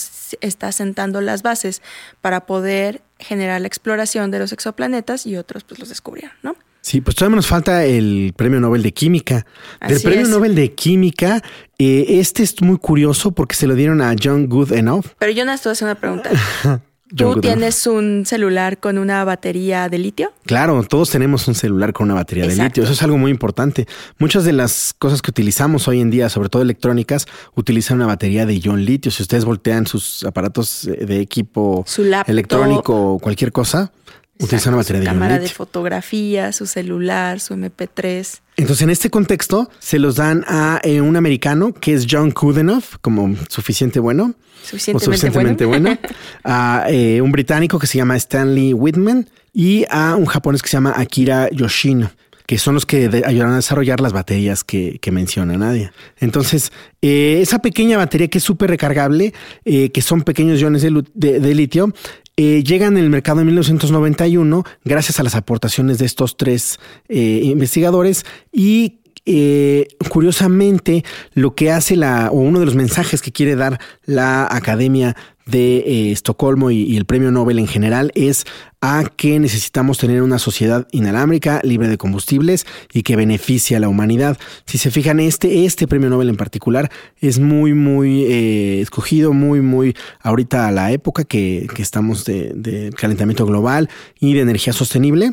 está 0.41 0.71
sentando 0.71 1.21
las 1.21 1.43
bases 1.43 1.81
para 2.21 2.45
poder 2.45 3.01
generar 3.19 3.61
la 3.61 3.67
exploración 3.67 4.31
de 4.31 4.39
los 4.39 4.51
exoplanetas 4.51 5.25
y 5.25 5.35
otros 5.35 5.63
pues 5.63 5.79
los 5.79 5.89
descubrieron, 5.89 6.33
¿no? 6.43 6.55
Sí, 6.81 7.01
pues 7.01 7.17
todavía 7.17 7.35
nos 7.35 7.47
falta 7.47 7.83
el 7.83 8.33
premio 8.37 8.61
Nobel 8.61 8.81
de 8.81 8.93
Química. 8.93 9.45
Del 9.85 10.01
premio 10.01 10.25
Nobel 10.27 10.55
de 10.55 10.73
Química, 10.73 11.43
eh, 11.77 12.05
este 12.19 12.43
es 12.43 12.61
muy 12.61 12.77
curioso 12.77 13.33
porque 13.33 13.55
se 13.55 13.67
lo 13.67 13.75
dieron 13.75 14.01
a 14.01 14.15
John 14.21 14.47
Goodenough. 14.47 15.07
Pero 15.19 15.31
yo 15.33 15.43
no 15.43 15.51
estoy 15.51 15.73
haciendo 15.73 15.91
una 15.91 15.99
pregunta. 15.99 16.29
¿Tú 17.15 17.39
tienes 17.39 17.87
un 17.87 18.25
celular 18.25 18.79
con 18.79 18.97
una 18.97 19.23
batería 19.23 19.87
de 19.87 19.97
litio? 19.97 20.33
Claro, 20.45 20.83
todos 20.83 21.09
tenemos 21.09 21.47
un 21.47 21.55
celular 21.55 21.93
con 21.93 22.05
una 22.05 22.15
batería 22.15 22.47
de 22.47 22.55
litio. 22.55 22.83
Eso 22.83 22.93
es 22.93 23.01
algo 23.01 23.17
muy 23.17 23.31
importante. 23.31 23.87
Muchas 24.19 24.43
de 24.43 24.53
las 24.53 24.93
cosas 24.97 25.21
que 25.21 25.31
utilizamos 25.31 25.87
hoy 25.87 26.01
en 26.01 26.09
día, 26.09 26.29
sobre 26.29 26.49
todo 26.49 26.61
electrónicas, 26.61 27.25
utilizan 27.55 27.97
una 27.97 28.07
batería 28.07 28.45
de 28.45 28.59
ion 28.59 28.83
litio. 28.83 29.11
Si 29.11 29.21
ustedes 29.23 29.45
voltean 29.45 29.87
sus 29.87 30.23
aparatos 30.23 30.87
de 30.87 31.21
equipo 31.21 31.85
electrónico 32.27 33.13
o 33.13 33.19
cualquier 33.19 33.51
cosa, 33.51 33.91
utilizan 34.39 34.73
una 34.73 34.81
batería 34.81 34.99
de 34.99 35.05
ion 35.05 35.15
litio. 35.15 35.27
cámara 35.27 35.39
de 35.39 35.49
fotografía, 35.49 36.51
su 36.51 36.65
celular, 36.65 37.39
su 37.39 37.53
MP3. 37.53 38.41
Entonces, 38.57 38.81
en 38.81 38.89
este 38.89 39.11
contexto, 39.11 39.69
se 39.77 39.99
los 39.99 40.15
dan 40.15 40.43
a 40.47 40.81
eh, 40.83 40.99
un 40.99 41.15
americano 41.15 41.73
que 41.73 41.93
es 41.93 42.07
John 42.09 42.31
Kudenoff, 42.31 42.95
como 43.01 43.35
suficiente 43.49 43.99
bueno. 43.99 44.33
Suficientemente, 44.63 45.63
bueno. 45.63 45.95
a 46.43 46.87
eh, 46.89 47.21
un 47.21 47.31
británico 47.31 47.77
que 47.77 47.85
se 47.85 47.99
llama 47.99 48.15
Stanley 48.17 48.73
Whitman 48.73 49.29
y 49.53 49.85
a 49.91 50.15
un 50.15 50.25
japonés 50.25 50.63
que 50.63 50.69
se 50.69 50.77
llama 50.77 50.93
Akira 50.97 51.49
Yoshino 51.51 52.11
que 52.47 52.57
son 52.57 52.75
los 52.75 52.85
que 52.85 53.23
ayudaron 53.25 53.51
a 53.51 53.57
desarrollar 53.57 53.99
las 53.99 54.13
baterías 54.13 54.63
que, 54.63 55.01
menciona 55.11 55.57
Nadia. 55.57 55.91
Entonces, 56.17 56.71
eh, 57.01 57.39
esa 57.41 57.59
pequeña 57.59 57.97
batería 57.97 58.29
que 58.29 58.37
es 58.37 58.43
súper 58.45 58.69
recargable, 58.69 59.33
que 59.65 60.01
son 60.01 60.21
pequeños 60.21 60.57
iones 60.61 60.81
de, 60.81 61.53
litio, 61.53 61.93
llegan 62.37 62.97
en 62.97 63.03
el 63.03 63.09
mercado 63.09 63.41
en 63.41 63.47
1991 63.47 64.63
gracias 64.85 65.19
a 65.19 65.23
las 65.23 65.33
aportaciones 65.33 65.97
de 65.97 66.05
estos 66.05 66.37
tres 66.37 66.79
investigadores 67.09 68.25
y 68.51 68.99
eh, 69.29 69.89
curiosamente, 70.07 71.03
lo 71.33 71.53
que 71.53 71.69
hace 71.69 71.97
la, 71.97 72.29
o 72.31 72.35
uno 72.35 72.61
de 72.61 72.65
los 72.65 72.75
mensajes 72.75 73.21
que 73.21 73.33
quiere 73.33 73.57
dar 73.57 73.77
la 74.05 74.47
Academia 74.49 75.17
de 75.47 75.77
eh, 75.77 76.11
Estocolmo 76.11 76.71
y, 76.71 76.95
el 76.97 77.05
Premio 77.05 77.31
Nobel 77.31 77.59
en 77.59 77.67
general 77.67 78.11
es 78.15 78.45
a 78.81 79.05
que 79.15 79.39
necesitamos 79.39 79.97
tener 79.97 80.21
una 80.21 80.39
sociedad 80.39 80.87
inalámbrica, 80.91 81.61
libre 81.63 81.87
de 81.87 81.97
combustibles 81.97 82.65
y 82.93 83.03
que 83.03 83.15
beneficie 83.15 83.75
a 83.75 83.79
la 83.79 83.89
humanidad. 83.89 84.37
Si 84.65 84.77
se 84.77 84.91
fijan, 84.91 85.19
este, 85.19 85.65
este 85.65 85.87
Premio 85.87 86.09
Nobel 86.09 86.29
en 86.29 86.37
particular 86.37 86.91
es 87.19 87.39
muy, 87.39 87.73
muy 87.73 88.25
eh, 88.25 88.81
escogido, 88.81 89.33
muy, 89.33 89.61
muy 89.61 89.95
ahorita 90.21 90.67
a 90.67 90.71
la 90.71 90.91
época 90.91 91.23
que, 91.23 91.67
estamos 91.77 92.25
de, 92.25 92.51
de 92.53 92.91
calentamiento 92.91 93.45
global 93.45 93.89
y 94.19 94.33
de 94.33 94.41
energía 94.41 94.73
sostenible. 94.73 95.31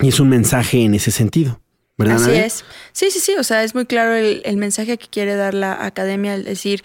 Y 0.00 0.08
es 0.08 0.20
un 0.20 0.28
mensaje 0.28 0.82
en 0.84 0.94
ese 0.94 1.10
sentido. 1.10 1.60
Así 2.08 2.30
es. 2.30 2.64
Sí, 2.92 3.10
sí, 3.10 3.20
sí. 3.20 3.34
O 3.38 3.44
sea, 3.44 3.62
es 3.64 3.74
muy 3.74 3.86
claro 3.86 4.14
el, 4.14 4.42
el 4.44 4.56
mensaje 4.56 4.96
que 4.96 5.08
quiere 5.08 5.34
dar 5.34 5.54
la 5.54 5.84
academia 5.84 6.34
al 6.34 6.44
decir 6.44 6.82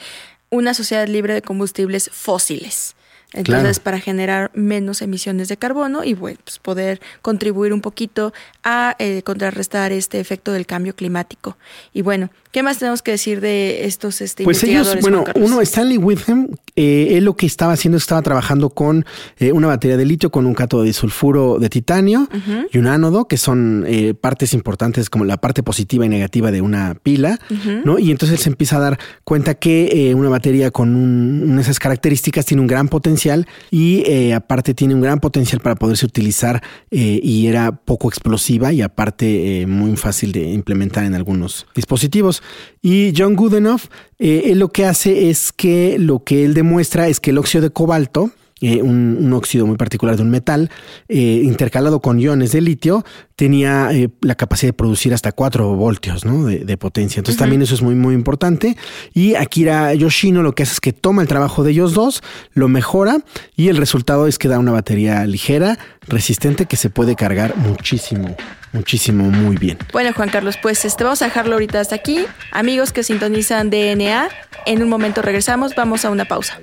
una 0.55 0.74
sociedad 0.74 1.07
libre 1.07 1.33
de 1.33 1.41
combustibles 1.41 2.09
fósiles. 2.12 2.95
Entonces, 3.34 3.79
para 3.79 4.00
generar 4.00 4.50
menos 4.53 5.01
emisiones 5.01 5.50
de 5.50 5.58
carbono 5.58 6.03
y 6.03 6.13
bueno, 6.13 6.39
pues 6.44 6.60
poder 6.60 7.01
contribuir 7.22 7.74
un 7.74 7.82
poquito 7.82 8.34
a 8.63 8.96
eh, 8.98 9.24
contrarrestar 9.24 9.91
este 9.91 10.20
efecto 10.20 10.53
del 10.53 10.65
cambio 10.65 10.96
climático. 10.96 11.58
Y 11.94 12.01
bueno, 12.01 12.29
¿qué 12.51 12.63
más 12.63 12.77
tenemos 12.77 13.01
que 13.01 13.12
decir 13.12 13.41
de 13.41 13.86
estos 13.86 14.22
este, 14.22 14.46
pues 14.46 14.63
ellos, 14.63 14.98
bueno, 15.01 15.25
uno, 15.36 15.62
Stanley 15.62 15.98
Whitham, 15.98 16.48
eh, 16.75 17.10
él 17.12 17.25
lo 17.25 17.36
que 17.36 17.46
estaba 17.46 17.74
haciendo 17.74 17.98
estaba 17.98 18.22
trabajando 18.22 18.70
con 18.70 19.05
eh, 19.38 19.51
una 19.51 19.67
batería 19.67 19.98
de 19.98 20.05
litio 20.05 20.32
con 20.32 20.46
un 20.46 20.53
cátodo 20.53 20.84
de 20.84 20.94
sulfuro 20.94 21.60
de 21.60 21.70
titanio 21.70 22.29
y 22.72 22.77
un 22.77 22.88
ánodo, 22.88 23.27
que 23.27 23.38
son 23.38 23.86
partes 24.22 24.53
importantes 24.53 25.10
como 25.10 25.25
la 25.25 25.38
parte 25.38 25.63
positiva 25.63 26.05
y 26.05 26.10
negativa 26.10 26.51
de 26.51 26.62
una 26.62 26.96
pila, 26.96 27.39
¿no? 27.84 28.00
Y 28.00 28.12
entonces 28.12 28.38
él 28.38 28.44
se 28.44 28.50
empieza 28.50 28.77
a 28.77 28.79
dar 28.79 29.00
cuenta 29.24 29.55
que 29.55 30.13
una 30.15 30.29
batería 30.29 30.72
con 30.72 31.58
esas 31.60 31.79
características 31.79 32.46
tiene 32.46 32.62
un 32.62 32.67
gran 32.67 32.88
potencial 32.88 33.25
y 33.72 34.03
eh, 34.05 34.34
aparte 34.34 34.74
tiene 34.74 34.94
un 34.94 35.01
gran 35.01 35.20
potencial 35.20 35.62
para 35.62 35.75
poderse 35.75 36.05
utilizar 36.05 36.62
eh, 36.91 37.20
y 37.22 37.48
era 37.48 37.72
poco 37.72 38.08
explosiva 38.08 38.72
y 38.72 38.82
aparte 38.82 39.62
eh, 39.62 39.67
muy 39.67 39.96
fácil 39.98 40.32
de 40.32 40.51
implementar 40.51 41.03
en 41.05 41.15
algunos 41.15 41.65
dispositivos. 41.75 42.44
Y 42.82 43.13
John 43.15 43.36
Goodenough, 43.36 43.84
él 44.20 44.60
lo 44.60 44.70
que 44.70 44.86
hace 44.86 45.29
es 45.29 45.51
que 45.51 45.98
lo 46.00 46.24
que 46.24 46.46
él 46.46 46.53
demuestra 46.53 47.08
es 47.08 47.20
que 47.20 47.32
el 47.32 47.38
óxido 47.38 47.63
de 47.63 47.72
cobalto, 47.72 48.32
eh, 48.62 48.81
un, 48.81 49.33
óxido 49.33 49.67
muy 49.67 49.75
particular 49.75 50.15
de 50.15 50.21
un 50.21 50.29
metal, 50.29 50.71
eh, 51.09 51.41
intercalado 51.43 52.00
con 52.00 52.19
iones 52.19 52.53
de 52.53 52.62
litio, 52.62 53.03
tenía 53.35 53.89
eh, 53.91 54.09
la 54.21 54.35
capacidad 54.35 54.69
de 54.69 54.74
producir 54.74 55.13
hasta 55.13 55.33
4 55.33 55.75
voltios 55.75 56.21
de, 56.21 56.77
potencia. 56.77 57.19
Entonces 57.19 57.38
también 57.38 57.62
eso 57.62 57.75
es 57.75 57.81
muy, 57.81 57.95
muy 57.95 58.13
importante. 58.15 58.77
Y 59.13 59.35
Akira 59.35 59.93
Yoshino 59.93 60.41
lo 60.41 60.55
que 60.55 60.63
hace 60.63 60.71
es 60.71 60.79
que 60.79 60.93
toma 60.93 61.21
el 61.21 61.27
trabajo 61.27 61.65
de 61.65 61.71
ellos 61.71 61.93
dos, 61.93 62.24
lo 62.53 62.69
mejora 62.69 63.17
y 63.57 63.67
el 63.67 63.75
resultado 63.75 64.25
es 64.25 64.38
que 64.38 64.47
da 64.47 64.57
una 64.57 64.71
batería 64.71 65.25
ligera, 65.25 65.77
resistente, 66.07 66.65
que 66.65 66.77
se 66.77 66.89
puede 66.89 67.15
cargar 67.15 67.57
muchísimo 67.57 68.38
muchísimo, 68.71 69.24
muy 69.31 69.55
bien. 69.55 69.77
Bueno, 69.93 70.12
Juan 70.13 70.27
Carlos, 70.27 70.57
pues 70.62 70.83
este, 70.83 71.05
vamos 71.05 71.21
a 71.21 71.25
dejarlo 71.25 71.53
ahorita 71.53 71.79
hasta 71.79 71.95
aquí. 71.95 72.25
Amigos 72.51 72.91
que 72.91 73.03
sintonizan 73.03 73.69
DNA, 73.69 74.27
en 74.65 74.83
un 74.83 74.89
momento 74.89 75.21
regresamos, 75.21 75.74
vamos 75.75 76.03
a 76.03 76.09
una 76.09 76.25
pausa. 76.25 76.59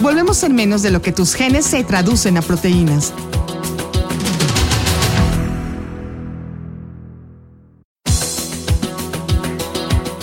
Volvemos 0.00 0.42
en 0.44 0.54
menos 0.54 0.80
de 0.80 0.90
lo 0.90 1.02
que 1.02 1.12
tus 1.12 1.34
genes 1.34 1.66
se 1.66 1.84
traducen 1.84 2.38
a 2.38 2.42
proteínas. 2.42 3.12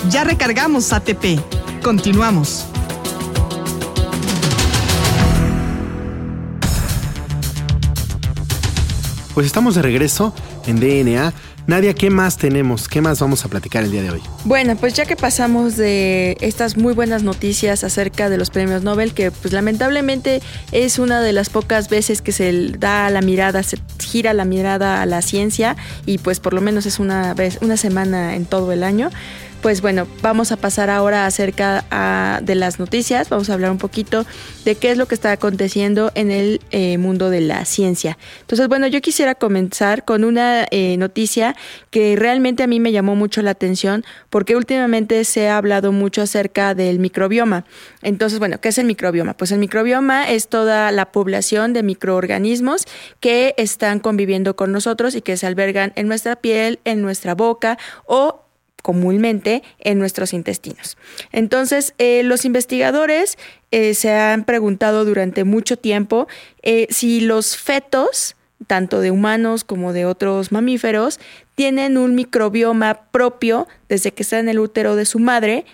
Ya 0.10 0.24
recargamos 0.24 0.92
ATP. 0.92 1.40
Continuamos. 1.84 2.66
Pues 9.36 9.46
estamos 9.46 9.76
de 9.76 9.84
regreso 9.84 10.34
en 10.66 10.80
DNA 10.80 11.32
Nadia, 11.68 11.94
¿qué 11.94 12.10
más 12.10 12.38
tenemos? 12.38 12.88
¿Qué 12.88 13.02
más 13.02 13.20
vamos 13.20 13.44
a 13.44 13.50
platicar 13.50 13.84
el 13.84 13.92
día 13.92 14.02
de 14.02 14.10
hoy? 14.10 14.22
Bueno, 14.46 14.78
pues 14.78 14.94
ya 14.94 15.06
que 15.06 15.18
pasamos 15.18 15.76
de 15.76 16.38
estas 16.40 16.78
muy 16.78 16.94
buenas 16.94 17.24
noticias 17.24 17.84
acerca 17.84 18.30
de 18.30 18.38
los 18.38 18.52
premios 18.52 18.84
Nobel, 18.84 19.14
que 19.14 19.32
pues 19.32 19.54
lamentablemente 19.54 20.42
es 20.72 20.98
una 20.98 21.20
de 21.20 21.34
las 21.34 21.50
pocas 21.50 21.90
veces 21.90 22.22
que 22.22 22.32
se 22.32 22.72
da 22.80 23.10
la 23.10 23.22
mirada, 23.22 23.64
se 23.64 23.80
gira 24.00 24.34
la 24.34 24.46
mirada 24.46 25.02
a 25.02 25.06
la 25.06 25.22
ciencia 25.22 25.76
y 26.06 26.20
pues 26.20 26.40
por 26.40 26.54
lo 26.54 26.62
menos 26.62 26.86
es 26.86 27.00
una 27.00 27.34
vez, 27.34 27.58
una 27.62 27.76
semana 27.76 28.38
en 28.38 28.46
todo 28.46 28.72
el 28.72 28.82
año 28.82 29.10
pues 29.62 29.82
bueno, 29.82 30.08
vamos 30.22 30.52
a 30.52 30.58
pasar 30.58 30.90
ahora 30.90 31.26
acerca 31.26 31.86
ah, 31.92 32.40
de 32.44 32.56
las 32.56 32.80
noticias, 32.80 33.30
vamos 33.30 33.50
a 33.50 33.54
hablar 33.54 33.72
un 33.72 33.78
poquito 33.78 34.26
de 34.66 34.76
qué 34.76 34.92
es 34.92 34.98
lo 34.98 35.08
que 35.08 35.16
está 35.16 35.32
aconteciendo 35.32 36.12
en 36.16 36.32
el 36.32 36.62
eh, 36.72 36.98
mundo 36.98 37.30
de 37.30 37.42
la 37.42 37.66
ciencia. 37.66 38.18
Entonces, 38.42 38.68
bueno, 38.68 38.88
yo 38.88 39.02
quisiera 39.02 39.36
comenzar 39.36 40.06
con 40.06 40.24
una 40.24 40.66
eh, 40.72 40.96
noticia 40.98 41.56
que 41.90 42.16
realmente 42.16 42.64
a 42.64 42.68
mí 42.68 42.80
me 42.80 42.92
llamó 42.92 43.16
mucho 43.16 43.42
la 43.42 43.52
atención 43.52 44.06
porque 44.30 44.56
últimamente 44.56 45.24
se 45.24 45.50
ha 45.50 45.58
hablado 45.58 45.92
mucho 45.92 46.22
acerca 46.22 46.76
del 46.76 47.00
microbioma. 47.00 47.66
Entonces, 48.02 48.40
bueno, 48.40 48.60
¿qué 48.62 48.70
es 48.70 48.78
el 48.78 48.86
microbioma? 48.86 49.36
Pues 49.36 49.52
el 49.52 49.60
microbioma 49.60 50.30
es 50.30 50.48
toda 50.48 50.92
la 50.92 51.12
población 51.12 51.74
de 51.74 51.84
microorganismos 51.84 52.86
que 53.20 53.56
están 53.58 54.00
conviviendo 54.00 54.56
con 54.56 54.72
nosotros 54.72 55.16
y 55.16 55.22
que 55.22 55.38
se 55.38 55.48
albergan 55.48 55.94
en 55.96 56.08
nuestra 56.08 56.36
piel, 56.36 56.80
en 56.86 57.02
nuestra 57.02 57.36
boca 57.36 57.78
o 58.06 58.47
comúnmente 58.82 59.64
en 59.80 60.00
nuestros 60.00 60.34
intestinos. 60.34 60.98
Entonces, 61.32 61.94
eh, 61.98 62.24
los 62.24 62.46
investigadores 62.46 63.38
eh, 63.72 63.94
se 63.94 64.12
han 64.12 64.46
preguntado 64.46 65.04
durante 65.06 65.44
mucho 65.44 65.78
tiempo 65.78 66.28
eh, 66.62 66.88
si 66.90 67.20
los 67.20 67.58
fetos, 67.58 68.36
tanto 68.66 69.02
de 69.02 69.12
humanos 69.12 69.64
como 69.64 69.94
de 69.94 70.06
otros 70.06 70.52
mamíferos, 70.52 71.20
tienen 71.56 71.98
un 71.98 72.16
microbioma 72.16 73.02
propio 73.12 73.68
desde 73.90 74.12
que 74.12 74.24
están 74.24 74.42
en 74.42 74.50
el 74.50 74.60
útero 74.60 74.96
de 74.96 75.06
su 75.06 75.20
madre, 75.20 75.66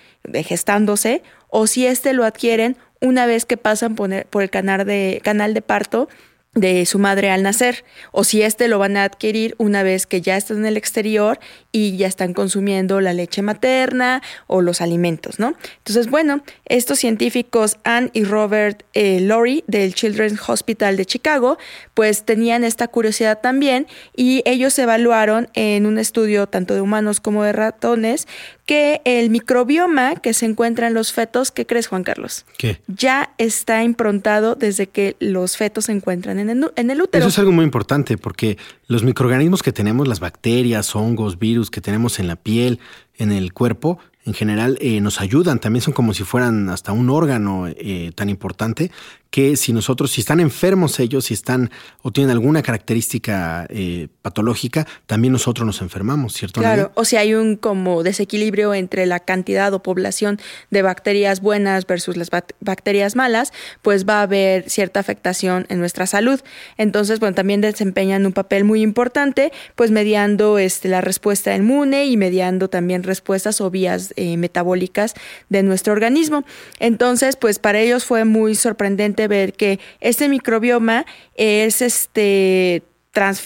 gestándose, 0.45 1.21
o 1.49 1.67
si 1.67 1.85
éste 1.85 2.13
lo 2.13 2.23
adquieren 2.23 2.77
una 3.01 3.25
vez 3.25 3.45
que 3.45 3.57
pasan 3.57 3.95
por 3.95 4.41
el 4.43 4.49
canal 4.49 4.85
de 4.85 5.63
parto 5.65 6.07
de 6.55 6.85
su 6.85 6.99
madre 6.99 7.31
al 7.31 7.41
nacer 7.41 7.83
o 8.11 8.23
si 8.23 8.43
este 8.43 8.67
lo 8.67 8.77
van 8.77 8.95
a 8.95 9.03
adquirir 9.03 9.55
una 9.57 9.81
vez 9.81 10.05
que 10.05 10.21
ya 10.21 10.37
están 10.37 10.57
en 10.57 10.65
el 10.67 10.77
exterior 10.77 11.39
y 11.71 11.97
ya 11.97 12.07
están 12.07 12.33
consumiendo 12.33 13.01
la 13.01 13.13
leche 13.13 13.41
materna 13.41 14.21
o 14.45 14.61
los 14.61 14.79
alimentos, 14.79 15.39
¿no? 15.39 15.55
Entonces, 15.79 16.09
bueno, 16.09 16.43
estos 16.65 16.99
científicos 16.99 17.77
Anne 17.83 18.11
y 18.13 18.23
Robert 18.23 18.83
eh, 18.93 19.19
Laurie 19.19 19.63
del 19.65 19.95
Children's 19.95 20.47
Hospital 20.47 20.95
de 20.95 21.05
Chicago, 21.05 21.57
pues 21.95 22.23
tenían 22.23 22.63
esta 22.63 22.87
curiosidad 22.87 23.39
también 23.41 23.87
y 24.15 24.43
ellos 24.45 24.77
evaluaron 24.77 25.49
en 25.55 25.87
un 25.87 25.97
estudio 25.97 26.45
tanto 26.47 26.75
de 26.75 26.81
humanos 26.81 27.19
como 27.19 27.43
de 27.43 27.53
ratones 27.53 28.27
que 28.65 29.01
el 29.03 29.29
microbioma 29.29 30.15
que 30.15 30.33
se 30.33 30.45
encuentra 30.45 30.87
en 30.87 30.93
los 30.93 31.11
fetos, 31.11 31.51
¿qué 31.51 31.65
crees 31.65 31.87
Juan 31.87 32.03
Carlos? 32.03 32.45
¿Qué? 32.57 32.79
Ya 32.87 33.33
está 33.37 33.83
improntado 33.83 34.55
desde 34.55 34.87
que 34.87 35.17
los 35.19 35.57
fetos 35.57 35.85
se 35.85 35.91
encuentran 35.91 36.39
en 36.39 36.42
en 36.49 36.91
el 36.91 37.01
útero. 37.01 37.19
Eso 37.19 37.29
es 37.29 37.39
algo 37.39 37.51
muy 37.51 37.65
importante 37.65 38.17
porque 38.17 38.57
los 38.87 39.03
microorganismos 39.03 39.63
que 39.63 39.71
tenemos, 39.71 40.07
las 40.07 40.19
bacterias, 40.19 40.95
hongos, 40.95 41.39
virus 41.39 41.69
que 41.69 41.81
tenemos 41.81 42.19
en 42.19 42.27
la 42.27 42.35
piel, 42.35 42.79
en 43.17 43.31
el 43.31 43.53
cuerpo, 43.53 43.99
en 44.25 44.33
general 44.33 44.77
eh, 44.81 45.01
nos 45.01 45.19
ayudan, 45.19 45.59
también 45.59 45.81
son 45.81 45.93
como 45.93 46.13
si 46.13 46.23
fueran 46.23 46.69
hasta 46.69 46.91
un 46.91 47.09
órgano 47.09 47.67
eh, 47.67 48.11
tan 48.15 48.29
importante 48.29 48.91
que 49.33 49.57
si 49.57 49.73
nosotros, 49.73 50.11
si 50.11 50.21
están 50.21 50.39
enfermos 50.39 50.99
ellos, 50.99 51.25
si 51.25 51.33
están 51.33 51.71
o 52.03 52.11
tienen 52.11 52.29
alguna 52.29 52.61
característica 52.61 53.65
eh, 53.71 54.07
patológica, 54.21 54.85
también 55.07 55.33
nosotros 55.33 55.65
nos 55.65 55.81
enfermamos, 55.81 56.33
¿cierto? 56.33 56.61
Claro, 56.61 56.91
o 56.93 57.03
si 57.03 57.15
hay 57.15 57.33
un 57.33 57.55
como 57.55 58.03
desequilibrio 58.03 58.75
entre 58.75 59.07
la 59.07 59.19
cantidad 59.19 59.73
o 59.73 59.81
población 59.81 60.39
de 60.69 60.83
bacterias 60.83 61.41
buenas 61.41 61.87
versus 61.87 62.15
las 62.15 62.29
bacterias 62.59 63.15
malas, 63.15 63.53
pues 63.81 64.07
va 64.07 64.19
a 64.19 64.21
haber 64.21 64.69
cierta 64.69 64.99
afectación 64.99 65.65
en 65.69 65.79
nuestra 65.79 66.05
salud. 66.05 66.39
Entonces, 66.77 67.19
bueno, 67.19 67.33
también 67.33 67.59
desempeñan 67.59 68.27
un 68.27 68.33
papel 68.33 68.65
muy 68.65 68.83
importante, 68.83 69.51
pues 69.73 69.89
mediando 69.89 70.59
este, 70.59 70.89
la 70.89 71.01
respuesta 71.01 71.55
inmune 71.55 72.05
y 72.05 72.17
mediando 72.17 72.69
también 72.69 73.01
respuestas 73.03 73.61
o 73.61 73.69
vías 73.69 74.13
eh, 74.15 74.37
metabólicas 74.37 75.13
de 75.49 75.63
nuestro 75.63 75.93
organismo. 75.93 76.43
Entonces, 76.79 77.35
pues 77.35 77.59
para 77.59 77.79
ellos 77.79 78.05
fue 78.05 78.25
muy 78.25 78.55
sorprendente 78.55 79.27
ver 79.27 79.53
que 79.53 79.79
este 79.99 80.29
microbioma 80.29 81.05
es 81.35 81.81
este 81.81 82.83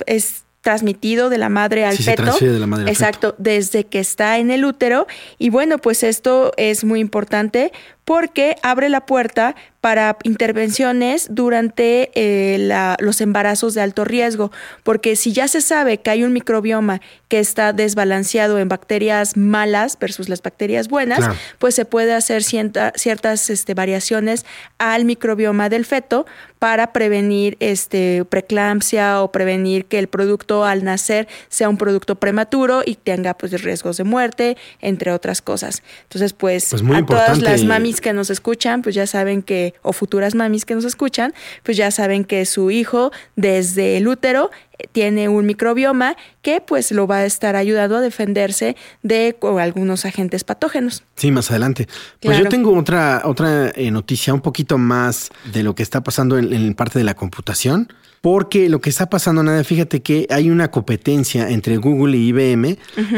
es 0.06 0.44
transmitido 0.62 1.30
de 1.30 1.38
la 1.38 1.48
madre 1.50 1.86
al 1.86 1.98
feto. 1.98 2.38
de 2.40 2.60
la 2.60 2.68
madre 2.68 2.92
Exacto, 2.92 3.36
desde 3.38 3.86
que 3.86 4.00
está 4.00 4.38
en 4.38 4.52
el 4.52 4.66
útero. 4.66 5.08
Y 5.38 5.50
bueno, 5.50 5.78
pues 5.78 6.04
esto 6.04 6.52
es 6.58 6.84
muy 6.84 7.00
importante 7.00 7.72
porque 8.08 8.56
abre 8.64 8.88
la 8.88 9.06
puerta 9.06 9.54
para 9.82 10.18
intervenciones 10.24 11.28
durante 11.30 12.10
eh, 12.16 12.70
los 13.00 13.22
embarazos 13.22 13.74
de 13.74 13.82
alto 13.82 14.06
riesgo, 14.06 14.52
porque 14.84 15.18
si 15.18 15.34
ya 15.34 15.48
se 15.48 15.62
sabe 15.62 16.00
que 16.00 16.10
hay 16.10 16.24
un 16.24 16.34
microbioma 16.34 17.02
que 17.28 17.40
está 17.40 17.74
desbalanceado 17.74 18.60
en 18.60 18.70
bacterias 18.70 19.36
malas 19.36 19.98
versus 20.00 20.30
las 20.30 20.42
bacterias 20.42 20.88
buenas, 20.88 21.30
pues 21.60 21.76
se 21.76 21.86
puede 21.86 22.14
hacer 22.14 22.44
ciertas 22.44 23.50
este, 23.50 23.74
variaciones 23.74 24.46
al 24.78 25.06
microbioma 25.06 25.70
del 25.70 25.86
feto 25.86 26.26
para 26.60 26.92
prevenir 26.92 27.56
este, 27.60 28.26
preeclampsia 28.26 29.22
o 29.22 29.32
prevenir 29.32 29.86
que 29.86 30.00
el 30.00 30.08
producto 30.08 30.66
al 30.66 30.84
nacer 30.84 31.28
sea 31.50 31.70
un 31.70 31.78
producto 31.78 32.16
prematuro 32.16 32.82
y 32.86 32.96
tenga 32.96 33.36
pues 33.36 33.62
riesgos 33.62 33.98
de 33.98 34.04
muerte, 34.06 34.58
entre 34.82 35.12
otras 35.12 35.42
cosas. 35.42 35.84
Entonces, 36.04 36.34
pues, 36.34 36.70
pues 36.70 36.82
a 36.82 37.06
todas 37.06 37.42
las 37.42 37.64
mamis 37.64 37.97
que 38.01 38.13
nos 38.13 38.30
escuchan, 38.30 38.82
pues 38.82 38.96
ya 38.96 39.08
saben 39.08 39.42
que 39.42 39.74
o 39.82 39.94
futuras 39.94 40.36
mamis 40.36 40.66
que 40.66 40.75
nos 40.75 40.86
escuchan, 40.86 41.34
pues 41.63 41.77
ya 41.77 41.92
saben 41.92 42.24
que 42.24 42.46
su 42.46 42.72
hijo 42.72 43.12
desde 43.36 43.98
el 43.98 44.08
útero 44.08 44.51
tiene 44.91 45.29
un 45.29 45.46
microbioma 45.46 46.15
que 46.41 46.62
pues 46.62 46.91
lo 46.91 47.07
va 47.07 47.17
a 47.17 47.25
estar 47.25 47.55
ayudando 47.55 47.98
a 47.98 48.01
defenderse 48.01 48.75
de 49.03 49.36
algunos 49.60 50.05
agentes 50.05 50.43
patógenos. 50.43 51.03
Sí, 51.15 51.31
más 51.31 51.50
adelante. 51.51 51.88
Pues 52.22 52.38
yo 52.38 52.50
tengo 52.50 52.77
otra, 52.77 53.22
otra 53.25 53.72
eh, 53.75 53.91
noticia 53.91 54.34
un 54.34 54.41
poquito 54.41 54.77
más 54.77 55.29
de 55.51 55.63
lo 55.63 55.75
que 55.75 55.84
está 55.84 56.01
pasando 56.01 56.38
en, 56.38 56.53
en 56.53 56.74
parte 56.74 57.00
de 57.00 57.05
la 57.05 57.15
computación. 57.15 57.88
Porque 58.22 58.67
lo 58.67 58.81
que 58.81 58.89
está 58.89 59.10
pasando, 59.10 59.43
nada, 59.43 59.63
fíjate 59.63 60.01
que 60.01 60.27
hay 60.29 60.50
una 60.50 60.69
competencia 60.69 61.50
entre 61.50 61.77
Google 61.77 62.17
y 62.17 62.27
IBM 62.29 62.77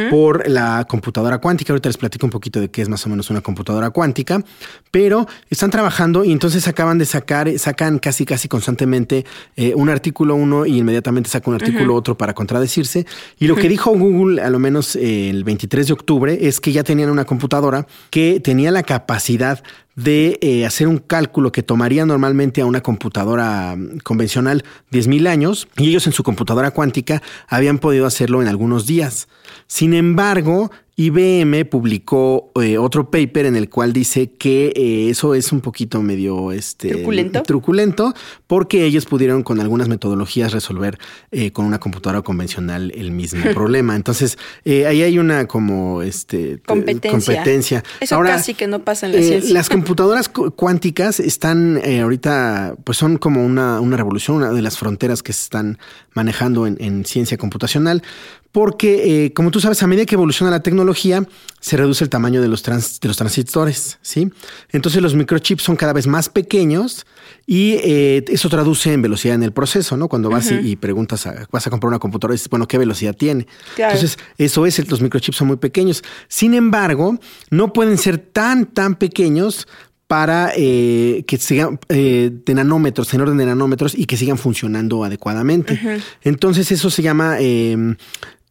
por 0.09 0.47
la 0.47 0.85
computadora 0.87 1.37
cuántica. 1.39 1.73
Ahorita 1.73 1.89
les 1.89 1.97
platico 1.97 2.25
un 2.25 2.31
poquito 2.31 2.59
de 2.59 2.69
qué 2.69 2.81
es 2.81 2.89
más 2.89 3.05
o 3.05 3.09
menos 3.09 3.29
una 3.29 3.41
computadora 3.41 3.89
cuántica, 3.91 4.43
pero 4.91 5.25
están 5.49 5.71
trabajando 5.71 6.25
y 6.25 6.31
entonces 6.31 6.67
acaban 6.67 6.97
de 6.97 7.05
sacar, 7.05 7.57
sacan 7.57 7.99
casi, 7.99 8.25
casi 8.25 8.47
constantemente 8.47 9.25
eh, 9.55 9.73
un 9.73 9.89
artículo 9.89 10.35
uno 10.35 10.65
y 10.65 10.77
inmediatamente 10.77 11.29
sacan 11.29 11.48
un 11.49 11.55
artículo 11.55 11.95
otro 11.95 12.17
para 12.17 12.33
contradecirse. 12.33 13.05
Y 13.39 13.47
lo 13.47 13.55
que 13.55 13.69
dijo 13.69 13.91
Google, 13.91 14.41
a 14.41 14.49
lo 14.49 14.59
menos 14.59 14.95
eh, 14.95 15.29
el 15.29 15.43
23 15.43 15.87
de 15.87 15.93
octubre, 15.93 16.37
es 16.41 16.59
que 16.59 16.71
ya 16.71 16.83
tenían 16.83 17.09
una 17.09 17.25
computadora 17.25 17.87
que 18.09 18.39
tenía 18.39 18.71
la 18.71 18.83
capacidad 18.83 19.63
de 19.95 20.37
eh, 20.41 20.65
hacer 20.65 20.87
un 20.87 20.97
cálculo 20.97 21.51
que 21.51 21.61
tomaría 21.61 22.05
normalmente 22.05 22.61
a 22.61 22.65
una 22.65 22.81
computadora 22.81 23.75
mm, 23.75 23.99
convencional 23.99 24.63
10.000 24.91 25.27
años 25.27 25.67
y 25.77 25.89
ellos 25.89 26.07
en 26.07 26.13
su 26.13 26.23
computadora 26.23 26.71
cuántica 26.71 27.21
habían 27.47 27.79
podido 27.79 28.05
hacerlo 28.05 28.41
en 28.41 28.47
algunos 28.47 28.85
días. 28.85 29.27
Sin 29.67 29.93
embargo, 29.93 30.71
IBM 30.99 31.63
publicó 31.63 32.51
eh, 32.61 32.77
otro 32.77 33.09
paper 33.09 33.45
en 33.45 33.55
el 33.55 33.69
cual 33.69 33.93
dice 33.93 34.31
que 34.33 34.73
eh, 34.75 35.09
eso 35.09 35.33
es 35.33 35.53
un 35.53 35.61
poquito 35.61 36.01
medio 36.01 36.51
este, 36.51 36.89
truculento. 36.89 37.43
truculento 37.43 38.13
porque 38.47 38.83
ellos 38.83 39.05
pudieron 39.05 39.43
con 39.43 39.61
algunas 39.61 39.87
metodologías 39.87 40.51
resolver 40.51 40.97
eh, 41.31 41.53
con 41.53 41.63
una 41.63 41.79
computadora 41.79 42.21
convencional 42.21 42.91
el 42.93 43.11
mismo 43.11 43.45
problema. 43.53 43.95
Entonces, 43.95 44.37
ahí 44.65 45.01
hay 45.01 45.17
una 45.19 45.47
como 45.47 46.01
este, 46.01 46.59
competencia. 46.65 47.81
Eso 48.01 48.19
casi 48.21 48.53
que 48.53 48.67
no 48.67 48.83
pasa 48.83 49.05
en 49.05 49.13
la 49.13 49.21
ciencia. 49.21 49.53
Las 49.53 49.69
computadoras 49.69 50.27
cuánticas 50.27 51.21
están 51.21 51.81
ahorita, 51.81 52.75
pues 52.83 52.97
son 52.97 53.15
como 53.15 53.45
una, 53.45 53.79
una 53.79 53.95
revolución, 53.95 54.35
una 54.35 54.51
de 54.51 54.61
las 54.61 54.77
fronteras 54.77 55.23
que 55.23 55.31
se 55.31 55.43
están 55.43 55.77
manejando 56.13 56.67
en, 56.67 56.75
en 56.81 57.05
ciencia 57.05 57.37
computacional 57.37 58.03
porque, 58.51 59.25
eh, 59.25 59.33
como 59.33 59.51
tú 59.51 59.59
sabes, 59.59 59.81
a 59.83 59.87
medida 59.87 60.05
que 60.05 60.15
evoluciona 60.15 60.51
la 60.51 60.61
tecnología, 60.61 61.23
se 61.59 61.77
reduce 61.77 62.03
el 62.03 62.09
tamaño 62.09 62.41
de 62.41 62.47
los, 62.47 62.63
de 62.63 63.07
los 63.07 63.17
transistores, 63.17 63.99
¿sí? 64.01 64.31
Entonces 64.71 65.01
los 65.01 65.13
microchips 65.13 65.61
son 65.61 65.75
cada 65.75 65.93
vez 65.93 66.07
más 66.07 66.29
pequeños 66.29 67.05
y 67.45 67.73
eh, 67.83 68.25
eso 68.27 68.49
traduce 68.49 68.91
en 68.93 69.01
velocidad 69.01 69.35
en 69.35 69.43
el 69.43 69.51
proceso, 69.51 69.97
¿no? 69.97 70.07
Cuando 70.07 70.29
vas 70.29 70.51
y, 70.51 70.75
preguntas, 70.77 71.27
vas 71.51 71.67
a 71.67 71.69
comprar 71.69 71.89
una 71.89 71.99
computadora 71.99 72.33
y 72.33 72.37
dices, 72.37 72.49
bueno, 72.49 72.67
¿qué 72.67 72.77
velocidad 72.77 73.15
tiene? 73.15 73.45
Entonces, 73.77 74.17
eso 74.37 74.65
es, 74.65 74.89
los 74.89 75.01
microchips 75.01 75.37
son 75.37 75.47
muy 75.47 75.57
pequeños. 75.57 76.03
Sin 76.27 76.53
embargo, 76.53 77.19
no 77.51 77.71
pueden 77.73 77.97
ser 77.97 78.17
tan, 78.17 78.65
tan 78.65 78.95
pequeños 78.95 79.67
para 80.09 80.53
eh, 80.57 81.23
que 81.27 81.37
sigan 81.37 81.79
eh, 81.87 82.31
de 82.43 82.53
nanómetros, 82.55 83.13
en 83.13 83.21
orden 83.21 83.37
de 83.37 83.45
nanómetros 83.45 83.93
y 83.93 84.05
que 84.05 84.17
sigan 84.17 84.39
funcionando 84.39 85.03
adecuadamente. 85.03 85.79
Entonces 86.23 86.71
eso 86.71 86.89
se 86.89 87.03
llama 87.03 87.39
em, 87.39 87.95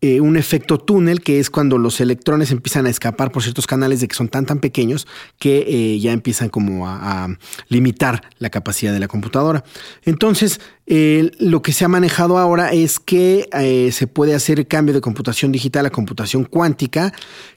eh, 0.01 0.21
un 0.21 0.37
efecto 0.37 0.79
túnel, 0.79 1.23
que 1.23 1.41
es 1.41 1.51
cuando 1.51 1.77
los 1.77 2.01
electrones 2.01 2.53
empiezan 2.53 2.87
a 2.87 2.91
escapar 2.91 3.33
por 3.33 3.43
ciertos 3.43 3.67
canales 3.67 4.01
de 4.01 4.07
que 4.07 4.15
son 4.15 4.29
tan 4.29 4.47
tan 4.47 4.61
pequeños 4.61 5.09
que 5.41 5.65
eh, 5.67 5.99
ya 5.99 6.13
empiezan 6.13 6.51
como 6.51 6.89
a, 6.89 7.29
limitar 7.69 8.23
la 8.39 8.49
capacidad 8.49 8.93
de 8.93 9.01
la 9.01 9.09
computadora. 9.09 9.65
Entonces, 10.05 10.61
lo 10.87 11.63
que 11.63 11.73
se 11.73 11.85
ha 11.85 11.89
manejado 11.89 12.39
ahora 12.39 12.73
es 12.73 13.01
que 13.01 13.49
eh, 13.53 13.91
se 13.93 14.07
puede 14.07 14.35
hacer 14.35 14.67
cambio 14.69 14.95
de 14.95 15.01
computación 15.01 15.51
digital 15.51 15.85
a 15.87 15.91
computación 15.91 16.45
cuántica, 16.45 17.13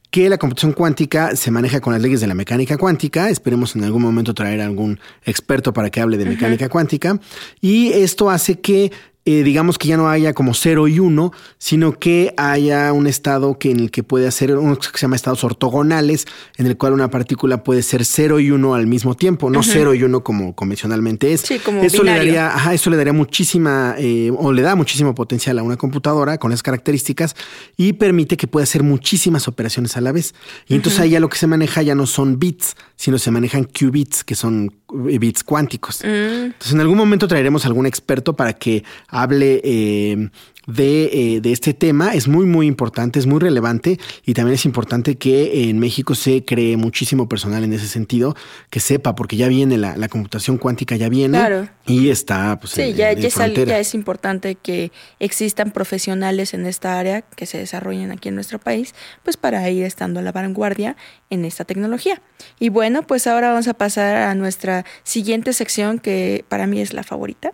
que 0.10 0.28
la 0.28 0.38
computación 0.38 0.74
cuántica 0.74 1.36
se 1.38 1.52
maneja 1.52 1.80
con 1.80 1.94
las 1.94 2.02
leyes 2.02 2.20
de 2.20 2.28
la 2.28 2.34
mecánica 2.34 2.78
cuántica. 2.78 3.30
Esperemos 3.30 3.76
en 3.76 3.86
algún 3.86 4.02
momento 4.02 4.34
traer 4.34 4.60
a 4.60 4.66
algún 4.66 5.00
experto 5.24 5.74
para 5.74 5.90
que 5.90 6.02
hable 6.02 6.18
de 6.18 6.26
mecánica 6.26 6.68
cuántica. 6.68 7.20
Y 7.62 7.94
esto 7.94 8.30
hace 8.30 8.60
que 8.60 8.92
eh, 9.24 9.44
digamos 9.44 9.78
que 9.78 9.88
ya 9.88 9.98
no 9.98 10.10
haya 10.10 10.34
como 10.34 10.56
cero 10.56 10.88
y 10.88 10.98
uno, 10.98 11.32
sino 11.60 12.00
que 12.00 12.34
haya 12.38 12.92
un 12.92 13.06
estado 13.06 13.60
que 13.60 13.70
en 13.70 13.80
el 13.80 13.92
que 13.92 14.02
puede 14.02 14.28
hacer 14.28 14.58
uno 14.58 14.76
que 14.78 14.88
se 14.88 14.98
llama 14.98 15.16
estados 15.16 15.44
ortogonales, 15.44 16.26
en 16.58 16.66
el 16.66 16.76
cual 16.76 16.94
una 16.94 17.12
partícula 17.12 17.64
puede 17.64 17.84
ser 17.84 18.04
cero 18.04 18.40
y 18.40 18.50
uno 18.50 18.74
al 18.74 18.88
mismo 18.88 19.16
tiempo, 19.16 19.52
no 19.52 19.62
cero 19.62 19.94
y 19.94 20.02
uno 20.04 20.24
como 20.24 20.56
convencionalmente 20.56 21.34
es. 21.34 21.42
Sí, 21.42 21.60
como 21.60 21.84
eso 21.84 22.04
le 22.04 22.12
daría, 22.12 22.48
ajá, 22.48 22.74
eso 22.74 22.90
le 22.90 22.98
daría 22.98 23.14
muchísima 23.14 23.94
eh, 24.00 24.32
o 24.36 24.52
le 24.52 24.64
da 24.64 24.76
muchísimo 24.76 25.14
potencial 25.14 25.60
a 25.60 25.64
una 25.64 25.78
computadora 25.78 26.40
con 26.40 26.52
esas 26.52 26.64
características 26.64 27.36
y 27.78 27.94
permite 27.94 28.38
que 28.38 28.48
pueda 28.48 28.64
hacer 28.64 28.82
muchísimas 28.82 29.48
operaciones 29.48 29.98
a 29.98 30.02
la 30.02 30.12
vez. 30.12 30.34
Y 30.68 30.74
entonces 30.74 31.00
ahí 31.00 31.12
ya 31.12 31.20
lo 31.20 31.30
que 31.30 31.38
se 31.38 31.46
maneja 31.46 31.84
ya 31.84 31.94
no 31.94 32.08
son 32.08 32.40
bits, 32.40 32.76
sino 32.96 33.20
se 33.20 33.30
manejan 33.30 33.66
qubits, 33.66 34.24
que 34.24 34.34
son 34.34 34.81
bits 34.92 35.44
cuánticos. 35.44 36.04
Mm. 36.04 36.46
Entonces, 36.46 36.74
en 36.74 36.82
algún 36.82 36.98
momento 36.98 37.28
traeremos 37.28 37.66
algún 37.66 37.86
experto 37.86 38.36
para 38.36 38.54
que 38.54 38.84
hable 39.08 39.62
eh, 39.64 40.30
de, 40.68 41.10
eh, 41.36 41.42
de, 41.42 41.52
este 41.52 41.74
tema. 41.74 42.14
Es 42.14 42.28
muy, 42.28 42.46
muy 42.46 42.68
importante, 42.68 43.20
es 43.20 43.26
muy 43.26 43.40
relevante 43.40 44.00
y 44.26 44.34
también 44.34 44.56
es 44.56 44.66
importante 44.66 45.16
que 45.16 45.70
en 45.70 45.80
México 45.80 46.16
se 46.16 46.46
cree 46.46 46.78
muchísimo 46.78 47.28
personal 47.28 47.64
en 47.64 47.74
ese 47.74 47.88
sentido, 47.88 48.36
que 48.70 48.80
sepa, 48.80 49.16
porque 49.16 49.38
ya 49.38 49.48
viene 49.48 49.78
la, 49.78 49.98
la 49.98 50.08
computación 50.08 50.58
cuántica, 50.58 50.96
ya 50.96 51.10
viene 51.10 51.40
y 51.86 52.10
está. 52.10 52.58
Pues, 52.60 52.74
sí, 52.74 52.94
ya, 52.94 53.14
ya, 53.14 53.28
es, 53.28 53.36
ya, 53.36 53.80
es, 53.80 53.94
importante 53.94 54.56
que 54.56 54.92
existan 55.20 55.72
profesionales 55.72 56.54
en 56.54 56.66
esta 56.66 57.00
área 57.00 57.22
que 57.22 57.46
se 57.46 57.58
desarrollen 57.58 58.12
aquí 58.12 58.30
en 58.30 58.36
nuestro 58.36 58.60
país, 58.60 58.94
pues 59.24 59.38
para 59.38 59.68
ir 59.70 59.84
estando 59.84 60.20
a 60.20 60.24
la 60.24 60.32
vanguardia 60.32 60.96
en 61.32 61.46
esta 61.46 61.66
tecnología. 61.66 62.22
Y 62.60 62.70
bueno, 62.70 63.02
pues 63.02 63.26
ahora 63.26 63.50
vamos 63.50 63.68
a 63.68 63.74
pasar 63.74 64.16
a 64.16 64.36
nuestra 64.36 64.86
siguiente 65.04 65.54
sección 65.54 65.98
que 65.98 66.46
para 66.48 66.68
mí 66.68 66.80
es 66.80 66.94
la 66.94 67.02
favorita 67.02 67.54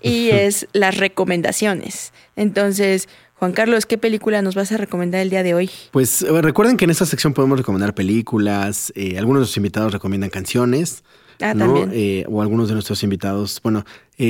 y 0.00 0.30
es 0.30 0.66
las 0.72 0.96
recomendaciones. 0.96 2.14
Entonces, 2.36 3.08
Juan 3.34 3.52
Carlos, 3.52 3.86
¿qué 3.86 3.98
película 3.98 4.42
nos 4.42 4.54
vas 4.54 4.70
a 4.72 4.76
recomendar 4.76 5.20
el 5.20 5.30
día 5.30 5.42
de 5.42 5.54
hoy? 5.54 5.70
Pues 5.90 6.22
eh, 6.22 6.42
recuerden 6.42 6.76
que 6.76 6.84
en 6.84 6.90
esta 6.90 7.06
sección 7.06 7.34
podemos 7.34 7.58
recomendar 7.58 7.94
películas, 7.94 8.92
eh, 8.94 9.18
algunos 9.18 9.40
de 9.40 9.46
los 9.46 9.56
invitados 9.56 9.92
recomiendan 9.92 10.30
canciones. 10.30 11.02
Ah, 11.40 11.54
también. 11.54 11.90
Eh, 11.94 12.26
o 12.28 12.42
algunos 12.42 12.68
de 12.68 12.74
nuestros 12.74 13.02
invitados, 13.02 13.60
bueno, 13.62 13.86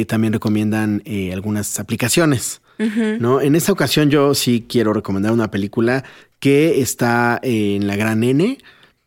también 0.07 0.33
recomiendan 0.33 1.03
algunas 1.33 1.81
aplicaciones. 1.81 2.63
¿no? 2.79 3.41
En 3.41 3.57
esta 3.57 3.73
ocasión 3.73 4.11
yo 4.11 4.33
sí 4.33 4.65
quiero 4.67 4.93
recomendar 4.93 5.33
una 5.33 5.51
película 5.51 6.05
que 6.41 6.81
está 6.81 7.39
en 7.43 7.87
la 7.87 7.97
gran 7.97 8.25
N 8.25 8.59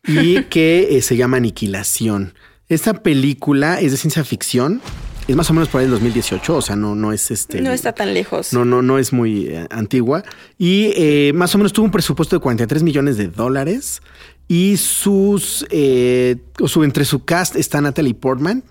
y 0.06 0.42
que 0.50 0.96
eh, 0.96 1.02
se 1.02 1.16
llama 1.16 1.36
Aniquilación. 1.36 2.34
Esta 2.68 2.94
película 3.02 3.80
es 3.80 3.92
de 3.92 3.98
ciencia 3.98 4.24
ficción. 4.24 4.80
Es 5.26 5.36
más 5.36 5.48
o 5.48 5.54
menos 5.54 5.68
por 5.70 5.80
ahí 5.80 5.86
del 5.86 5.92
2018, 5.92 6.54
o 6.56 6.60
sea, 6.62 6.76
no, 6.76 6.94
no 6.94 7.10
es 7.12 7.30
este. 7.30 7.60
No 7.62 7.72
está 7.72 7.92
tan 7.92 8.12
lejos. 8.12 8.52
No, 8.52 8.64
no, 8.66 8.82
no 8.82 8.98
es 8.98 9.12
muy 9.12 9.46
eh, 9.46 9.66
antigua. 9.70 10.22
Y 10.58 10.92
eh, 10.96 11.32
más 11.34 11.54
o 11.54 11.58
menos 11.58 11.72
tuvo 11.72 11.86
un 11.86 11.90
presupuesto 11.90 12.36
de 12.36 12.40
43 12.40 12.82
millones 12.82 13.16
de 13.16 13.28
dólares. 13.28 14.02
Y 14.48 14.76
sus. 14.76 15.64
Eh, 15.70 16.36
su, 16.66 16.84
entre 16.84 17.06
su 17.06 17.24
cast 17.24 17.56
está 17.56 17.80
Natalie 17.80 18.12
Portman. 18.14 18.62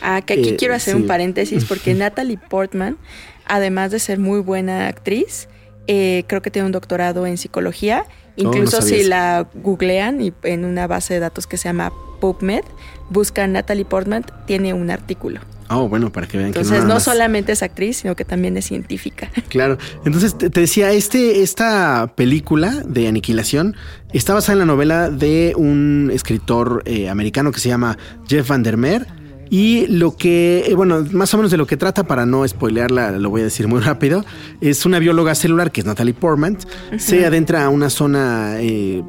Ah, 0.00 0.22
que 0.22 0.32
aquí 0.34 0.48
Eh, 0.50 0.56
quiero 0.56 0.74
hacer 0.74 0.94
sí. 0.94 1.00
un 1.00 1.06
paréntesis 1.06 1.66
porque 1.66 1.94
Natalie 1.94 2.38
Portman, 2.38 2.96
además 3.44 3.90
de 3.90 3.98
ser 3.98 4.18
muy 4.18 4.40
buena 4.40 4.88
actriz, 4.88 5.48
eh, 5.88 6.24
creo 6.28 6.42
que 6.42 6.50
tiene 6.50 6.66
un 6.66 6.72
doctorado 6.72 7.26
en 7.26 7.38
psicología. 7.38 8.04
Oh, 8.06 8.42
no 8.44 8.52
Incluso 8.52 8.82
si 8.82 9.02
la 9.02 9.48
googlean 9.54 10.20
y 10.20 10.32
en 10.44 10.64
una 10.64 10.86
base 10.86 11.14
de 11.14 11.20
datos 11.20 11.46
que 11.46 11.56
se 11.56 11.68
llama 11.68 11.92
PubMed, 12.20 12.62
buscan 13.10 13.52
Natalie 13.52 13.84
Portman, 13.84 14.24
tiene 14.46 14.74
un 14.74 14.90
artículo. 14.90 15.40
Oh, 15.70 15.88
bueno, 15.88 16.10
para 16.10 16.26
que 16.26 16.38
vean 16.38 16.52
que 16.52 16.60
Entonces 16.60 16.84
no 16.84 16.98
solamente 16.98 17.52
es 17.52 17.62
actriz, 17.62 17.98
sino 17.98 18.16
que 18.16 18.24
también 18.24 18.56
es 18.56 18.66
científica. 18.66 19.30
Claro. 19.48 19.78
Entonces 20.04 20.36
te, 20.36 20.50
te 20.50 20.60
decía, 20.60 20.92
este, 20.92 21.42
esta 21.42 22.12
película 22.14 22.82
de 22.86 23.08
Aniquilación 23.08 23.76
está 24.12 24.34
basada 24.34 24.54
en 24.54 24.58
la 24.60 24.64
novela 24.66 25.10
de 25.10 25.54
un 25.56 26.10
escritor 26.12 26.82
eh, 26.84 27.08
americano 27.08 27.50
que 27.50 27.60
se 27.60 27.68
llama 27.70 27.96
Jeff 28.28 28.48
Vandermeer. 28.48 29.06
Y 29.50 29.86
lo 29.86 30.16
que, 30.16 30.64
eh, 30.66 30.74
bueno, 30.74 31.06
más 31.12 31.32
o 31.34 31.36
menos 31.36 31.50
de 31.50 31.56
lo 31.56 31.66
que 31.66 31.76
trata, 31.76 32.04
para 32.04 32.26
no 32.26 32.46
spoilearla, 32.46 33.12
lo 33.12 33.30
voy 33.30 33.42
a 33.42 33.44
decir 33.44 33.68
muy 33.68 33.80
rápido, 33.80 34.24
es 34.60 34.86
una 34.86 34.98
bióloga 34.98 35.34
celular 35.34 35.72
que 35.72 35.80
es 35.80 35.86
Natalie 35.86 36.14
Portman. 36.14 36.58
Se 36.98 37.24
adentra 37.24 37.64
a 37.64 37.68
una 37.68 37.90
zona 37.90 38.56
eh, 38.60 39.02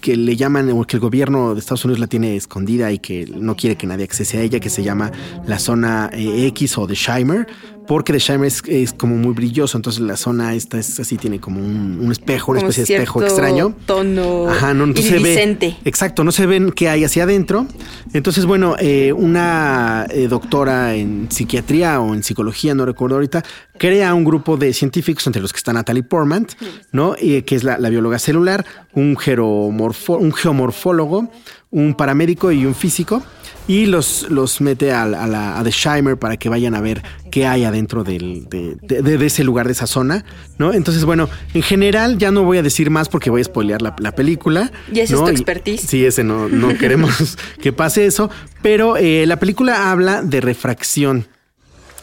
que 0.00 0.16
le 0.16 0.36
llaman, 0.36 0.70
o 0.70 0.84
que 0.84 0.96
el 0.96 1.00
gobierno 1.00 1.54
de 1.54 1.60
Estados 1.60 1.84
Unidos 1.84 2.00
la 2.00 2.06
tiene 2.06 2.36
escondida 2.36 2.92
y 2.92 2.98
que 2.98 3.26
no 3.26 3.56
quiere 3.56 3.76
que 3.76 3.86
nadie 3.86 4.04
accese 4.04 4.38
a 4.38 4.42
ella, 4.42 4.60
que 4.60 4.70
se 4.70 4.82
llama 4.82 5.12
la 5.46 5.58
zona 5.58 6.10
eh, 6.12 6.46
X 6.48 6.78
o 6.78 6.86
de 6.86 6.94
Shimer, 6.94 7.46
porque 7.86 8.12
The 8.12 8.18
Shimer 8.18 8.46
es, 8.46 8.62
es 8.66 8.92
como 8.92 9.16
muy 9.16 9.32
brilloso, 9.34 9.76
entonces 9.78 10.00
la 10.02 10.16
zona 10.16 10.54
esta 10.54 10.78
es 10.78 10.98
así, 11.00 11.16
tiene 11.16 11.40
como 11.40 11.60
un, 11.60 11.98
un 12.00 12.12
espejo, 12.12 12.52
una 12.52 12.60
Como 12.60 12.70
especie 12.70 12.96
de 12.96 13.02
espejo 13.02 13.22
extraño. 13.22 13.74
tono 13.86 14.48
Ajá, 14.48 14.74
no, 14.74 14.86
no 14.86 14.96
se 14.96 15.18
ve. 15.18 15.76
Exacto, 15.84 16.24
no 16.24 16.32
se 16.32 16.46
ven 16.46 16.72
qué 16.72 16.88
hay 16.88 17.04
hacia 17.04 17.24
adentro. 17.24 17.66
Entonces, 18.12 18.46
bueno, 18.46 18.76
eh, 18.78 19.12
una 19.12 20.06
eh, 20.10 20.28
doctora 20.28 20.94
en 20.94 21.28
psiquiatría 21.30 22.00
o 22.00 22.14
en 22.14 22.22
psicología, 22.22 22.74
no 22.74 22.84
recuerdo 22.86 23.16
ahorita, 23.16 23.42
crea 23.78 24.14
un 24.14 24.24
grupo 24.24 24.56
de 24.56 24.72
científicos 24.72 25.26
entre 25.26 25.42
los 25.42 25.52
que 25.52 25.58
está 25.58 25.72
Natalie 25.72 26.02
Portman, 26.02 26.46
¿no? 26.92 27.16
Y, 27.20 27.42
que 27.42 27.56
es 27.56 27.64
la, 27.64 27.78
la 27.78 27.88
bióloga 27.90 28.18
celular, 28.18 28.64
un, 28.94 29.16
geromorfo- 29.16 30.18
un 30.18 30.32
geomorfólogo, 30.32 31.30
un 31.70 31.94
paramédico 31.94 32.52
y 32.52 32.64
un 32.66 32.74
físico. 32.74 33.22
Y 33.66 33.86
los, 33.86 34.28
los 34.28 34.60
mete 34.60 34.92
a, 34.92 35.04
a 35.04 35.26
la, 35.26 35.58
a 35.58 35.64
The 35.64 35.70
Shimer 35.70 36.18
para 36.18 36.36
que 36.36 36.50
vayan 36.50 36.74
a 36.74 36.82
ver 36.82 37.02
qué 37.34 37.48
hay 37.48 37.64
adentro 37.64 38.04
del- 38.04 38.44
de, 38.48 38.76
de- 38.80 39.02
de- 39.02 39.26
ese 39.26 39.42
lugar, 39.42 39.66
de 39.66 39.72
esa 39.72 39.88
zona, 39.88 40.24
¿no? 40.56 40.72
Entonces, 40.72 41.04
bueno, 41.04 41.28
en 41.52 41.62
general 41.62 42.16
ya 42.16 42.30
no 42.30 42.44
voy 42.44 42.58
a 42.58 42.62
decir 42.62 42.90
más 42.90 43.08
porque 43.08 43.28
voy 43.28 43.40
a 43.40 43.44
spoilear 43.44 43.82
la, 43.82 43.96
la 43.98 44.12
película. 44.12 44.70
Y 44.92 45.00
ese 45.00 45.14
es 45.14 45.20
tu 45.20 45.26
expertise. 45.26 45.80
Sí, 45.80 46.04
ese 46.06 46.22
no, 46.22 46.48
no 46.48 46.68
queremos 46.78 47.36
que 47.60 47.72
pase 47.72 48.06
eso. 48.06 48.30
Pero 48.62 48.96
eh, 48.96 49.26
la 49.26 49.40
película 49.40 49.90
habla 49.90 50.22
de 50.22 50.40
refracción. 50.40 51.26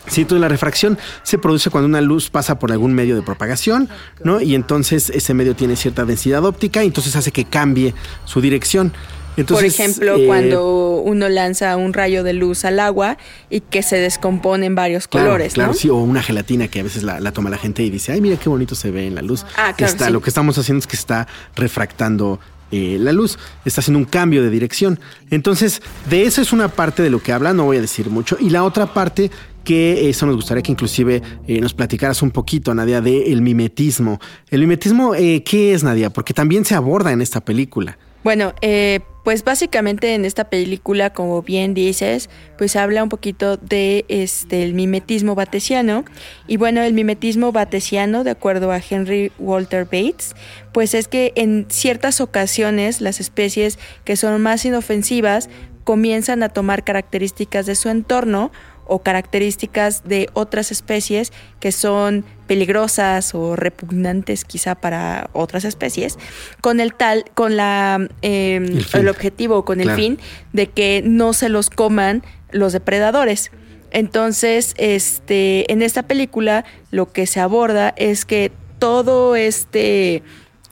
Sí, 0.07 0.21
entonces 0.21 0.41
la 0.41 0.49
refracción 0.49 0.97
se 1.23 1.37
produce 1.37 1.69
cuando 1.69 1.87
una 1.87 2.01
luz 2.01 2.29
pasa 2.29 2.59
por 2.59 2.73
algún 2.73 2.91
medio 2.93 3.15
de 3.15 3.21
propagación, 3.21 3.87
¿no? 4.25 4.41
Y 4.41 4.53
entonces 4.55 5.11
ese 5.11 5.33
medio 5.33 5.55
tiene 5.55 5.77
cierta 5.77 6.03
densidad 6.03 6.43
óptica 6.43 6.83
y 6.83 6.87
entonces 6.87 7.15
hace 7.15 7.31
que 7.31 7.45
cambie 7.45 7.93
su 8.25 8.41
dirección. 8.41 8.91
Entonces, 9.37 9.75
Por 9.75 9.85
ejemplo, 9.85 10.15
eh, 10.17 10.25
cuando 10.27 10.95
uno 11.03 11.29
lanza 11.29 11.77
un 11.77 11.93
rayo 11.93 12.23
de 12.23 12.33
luz 12.33 12.65
al 12.65 12.79
agua 12.79 13.17
y 13.49 13.61
que 13.61 13.81
se 13.81 13.95
descompone 13.97 14.65
en 14.65 14.75
varios 14.75 15.07
Claro, 15.07 15.27
colores, 15.27 15.53
claro, 15.53 15.71
¿no? 15.71 15.77
sí, 15.77 15.89
o 15.89 15.95
una 15.97 16.21
gelatina 16.21 16.67
que 16.67 16.81
a 16.81 16.83
veces 16.83 17.03
la, 17.03 17.19
la 17.19 17.31
toma 17.31 17.49
la 17.49 17.57
gente 17.57 17.81
y 17.83 17.89
dice, 17.89 18.11
ay, 18.11 18.19
mira 18.21 18.35
qué 18.37 18.49
bonito 18.49 18.75
se 18.75 18.91
ve 18.91 19.07
en 19.07 19.15
la 19.15 19.21
luz. 19.21 19.45
Ah, 19.55 19.73
claro, 19.75 19.91
Está- 19.93 20.07
sí. 20.07 20.11
Lo 20.11 20.21
que 20.21 20.29
estamos 20.29 20.57
haciendo 20.57 20.79
es 20.79 20.87
que 20.87 20.95
está 20.97 21.27
refractando 21.55 22.39
eh, 22.73 22.97
la 22.99 23.11
luz, 23.11 23.37
está 23.65 23.81
haciendo 23.81 23.99
un 23.99 24.05
cambio 24.05 24.43
de 24.43 24.49
dirección. 24.49 24.99
Entonces, 25.29 25.81
de 26.09 26.23
eso 26.23 26.41
es 26.41 26.51
una 26.53 26.67
parte 26.69 27.01
de 27.03 27.09
lo 27.09 27.21
que 27.21 27.31
habla, 27.33 27.53
no 27.53 27.65
voy 27.65 27.77
a 27.77 27.81
decir 27.81 28.09
mucho. 28.09 28.37
Y 28.39 28.49
la 28.49 28.63
otra 28.63 28.93
parte 28.93 29.29
que 29.63 30.09
eso 30.09 30.25
nos 30.25 30.35
gustaría 30.35 30.63
que 30.63 30.71
inclusive 30.71 31.21
eh, 31.47 31.59
nos 31.61 31.73
platicaras 31.73 32.21
un 32.21 32.31
poquito, 32.31 32.73
Nadia, 32.73 32.99
de 33.01 33.31
el 33.31 33.41
mimetismo. 33.41 34.19
El 34.49 34.61
mimetismo, 34.61 35.15
eh, 35.15 35.43
¿qué 35.43 35.73
es, 35.73 35.83
Nadia? 35.83 36.09
Porque 36.09 36.33
también 36.33 36.65
se 36.65 36.75
aborda 36.75 37.11
en 37.11 37.21
esta 37.21 37.41
película. 37.41 37.97
Bueno, 38.23 38.53
eh, 38.61 38.99
pues 39.23 39.43
básicamente 39.43 40.15
en 40.15 40.25
esta 40.25 40.45
película, 40.49 41.11
como 41.11 41.41
bien 41.43 41.73
dices, 41.73 42.29
pues 42.57 42.75
habla 42.75 43.03
un 43.03 43.09
poquito 43.09 43.57
de 43.57 44.05
este 44.07 44.63
el 44.63 44.73
mimetismo 44.73 45.35
batesiano. 45.35 46.05
Y 46.47 46.57
bueno, 46.57 46.81
el 46.81 46.93
mimetismo 46.93 47.51
batesiano, 47.51 48.23
de 48.23 48.31
acuerdo 48.31 48.71
a 48.71 48.81
Henry 48.87 49.31
Walter 49.37 49.85
Bates, 49.85 50.35
pues 50.73 50.93
es 50.93 51.07
que 51.07 51.33
en 51.35 51.67
ciertas 51.69 52.21
ocasiones 52.21 53.01
las 53.01 53.19
especies 53.19 53.77
que 54.05 54.15
son 54.15 54.41
más 54.41 54.65
inofensivas 54.65 55.49
comienzan 55.83 56.43
a 56.43 56.49
tomar 56.49 56.83
características 56.83 57.65
de 57.65 57.75
su 57.75 57.89
entorno 57.89 58.51
o 58.91 58.99
características 58.99 60.03
de 60.03 60.29
otras 60.33 60.69
especies 60.69 61.31
que 61.61 61.71
son 61.71 62.25
peligrosas 62.45 63.33
o 63.33 63.55
repugnantes 63.55 64.43
quizá 64.43 64.75
para 64.75 65.29
otras 65.31 65.63
especies, 65.63 66.19
con 66.59 66.81
el 66.81 66.93
tal, 66.93 67.23
con 67.33 67.55
la 67.55 68.09
eh, 68.21 68.83
El 68.93 69.07
objetivo, 69.07 69.63
con 69.63 69.79
el 69.79 69.91
fin 69.91 70.19
de 70.51 70.67
que 70.67 71.01
no 71.05 71.31
se 71.31 71.47
los 71.47 71.69
coman 71.69 72.21
los 72.51 72.73
depredadores. 72.73 73.51
Entonces, 73.91 74.73
este, 74.77 75.71
en 75.71 75.81
esta 75.81 76.03
película 76.03 76.65
lo 76.91 77.13
que 77.13 77.27
se 77.27 77.39
aborda 77.39 77.93
es 77.95 78.25
que 78.25 78.51
todo 78.77 79.37
este 79.37 80.21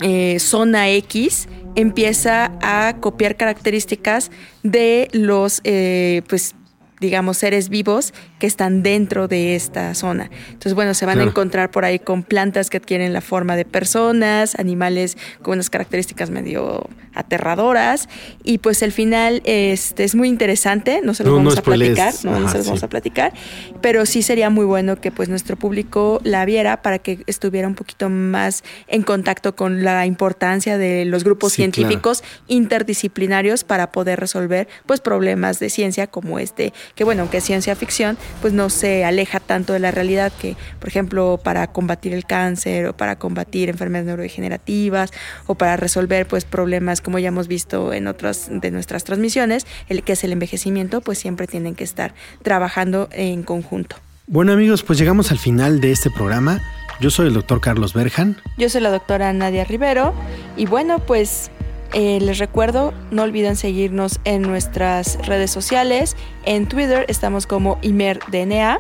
eh, 0.01 0.39
zona 0.39 0.89
X 0.89 1.47
empieza 1.75 2.51
a 2.61 2.97
copiar 2.99 3.37
características 3.37 4.29
de 4.63 5.07
los, 5.13 5.61
eh, 5.63 6.21
pues, 6.27 6.55
digamos, 6.99 7.37
seres 7.37 7.69
vivos 7.69 8.13
que 8.39 8.47
están 8.47 8.83
dentro 8.83 9.27
de 9.27 9.55
esta 9.55 9.93
zona. 9.95 10.29
Entonces, 10.47 10.73
bueno, 10.73 10.93
se 10.93 11.05
van 11.05 11.15
Claro. 11.15 11.29
a 11.29 11.31
encontrar 11.31 11.71
por 11.71 11.85
ahí 11.85 11.99
con 11.99 12.23
plantas 12.23 12.69
que 12.69 12.77
adquieren 12.77 13.13
la 13.13 13.21
forma 13.21 13.55
de 13.55 13.65
personas, 13.65 14.55
animales 14.59 15.17
con 15.41 15.53
unas 15.53 15.69
características 15.69 16.29
medio 16.29 16.89
aterradoras. 17.19 18.09
Y 18.43 18.57
pues 18.59 18.81
el 18.81 18.91
final 18.91 19.41
este, 19.45 20.03
es 20.03 20.15
muy 20.15 20.27
interesante, 20.29 21.01
no 21.03 21.13
se 21.13 21.23
los 21.23 21.31
No, 21.31 21.37
no 21.39 21.43
vamos 21.45 21.57
a 21.57 21.61
spoilees. 21.61 21.93
platicar, 21.95 22.25
no, 22.25 22.31
no 22.39 22.45
Ajá, 22.45 22.51
se 22.51 22.57
los 22.59 22.67
vamos 22.67 22.79
sí. 22.79 22.85
a 22.85 22.89
platicar, 22.89 23.33
pero 23.81 24.05
sí 24.05 24.21
sería 24.21 24.49
muy 24.49 24.65
bueno 24.65 24.99
que 24.99 25.11
pues 25.11 25.29
nuestro 25.29 25.55
público 25.55 26.19
la 26.23 26.45
viera 26.45 26.81
para 26.81 26.99
que 26.99 27.23
estuviera 27.27 27.67
un 27.67 27.75
poquito 27.75 28.09
más 28.09 28.63
en 28.87 29.03
contacto 29.03 29.55
con 29.55 29.83
la 29.83 30.05
importancia 30.05 30.77
de 30.77 31.05
los 31.05 31.23
grupos 31.23 31.53
Sí, 31.53 31.57
claro. 31.63 31.73
científicos 31.73 32.23
interdisciplinarios 32.47 33.63
para 33.63 33.91
poder 33.91 34.19
resolver 34.19 34.67
pues 34.85 35.01
problemas 35.01 35.59
de 35.59 35.69
ciencia 35.69 36.07
como 36.07 36.39
este, 36.39 36.71
que 36.95 37.03
bueno, 37.03 37.21
aunque 37.23 37.37
es 37.37 37.43
ciencia 37.43 37.75
ficción, 37.75 38.17
pues 38.41 38.53
no 38.53 38.69
se 38.69 39.03
aleja 39.05 39.39
tanto 39.39 39.73
de 39.73 39.79
la 39.79 39.91
realidad 39.91 40.31
que, 40.39 40.55
por 40.79 40.87
ejemplo, 40.89 41.39
para 41.43 41.67
combatir 41.67 42.13
el 42.13 42.25
cáncer 42.25 42.85
o 42.87 42.95
para 42.95 43.17
combatir 43.17 43.69
enfermedades 43.69 44.07
neurodegenerativas 44.07 45.11
o 45.47 45.55
para 45.55 45.75
resolver 45.77 46.27
pues 46.27 46.45
problemas 46.45 47.01
como 47.01 47.08
ya 47.17 47.29
hemos 47.29 47.47
visto 47.47 47.93
en 47.93 48.07
otras 48.07 48.49
de 48.51 48.69
nuestras 48.69 49.03
transmisiones, 49.03 49.65
el 49.87 50.03
que 50.03 50.13
es 50.13 50.23
el 50.23 50.31
envejecimiento, 50.31 51.01
pues 51.01 51.17
siempre 51.17 51.47
tienen 51.47 51.73
que 51.73 51.83
estar 51.83 52.13
trabajando 52.43 53.09
en 53.11 53.41
conjunto. 53.43 53.95
Bueno 54.27 54.51
amigos, 54.51 54.83
pues 54.83 54.99
llegamos 54.99 55.31
al 55.31 55.39
final 55.39 55.81
de 55.81 55.91
este 55.91 56.11
programa. 56.11 56.61
Yo 56.99 57.09
soy 57.09 57.27
el 57.27 57.33
doctor 57.33 57.61
Carlos 57.61 57.93
Berjan. 57.93 58.37
Yo 58.57 58.69
soy 58.69 58.81
la 58.81 58.91
doctora 58.91 59.33
Nadia 59.33 59.63
Rivero 59.63 60.13
y 60.57 60.67
bueno, 60.67 60.99
pues 60.99 61.49
eh, 61.93 62.19
les 62.21 62.37
recuerdo, 62.37 62.93
no 63.09 63.23
olviden 63.23 63.55
seguirnos 63.55 64.19
en 64.25 64.43
nuestras 64.43 65.17
redes 65.25 65.49
sociales. 65.49 66.15
En 66.45 66.67
Twitter 66.67 67.05
estamos 67.07 67.47
como 67.47 67.79
ImerDNA 67.81 68.79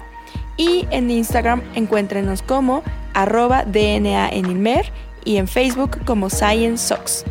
y 0.57 0.85
en 0.91 1.09
Instagram 1.09 1.63
encuéntrenos 1.73 2.43
como 2.43 2.83
arroba 3.13 3.63
DNA 3.63 4.29
en 4.29 4.51
Imer 4.51 4.91
y 5.25 5.37
en 5.37 5.47
Facebook 5.47 6.03
como 6.05 6.29
ScienceSox. 6.29 7.25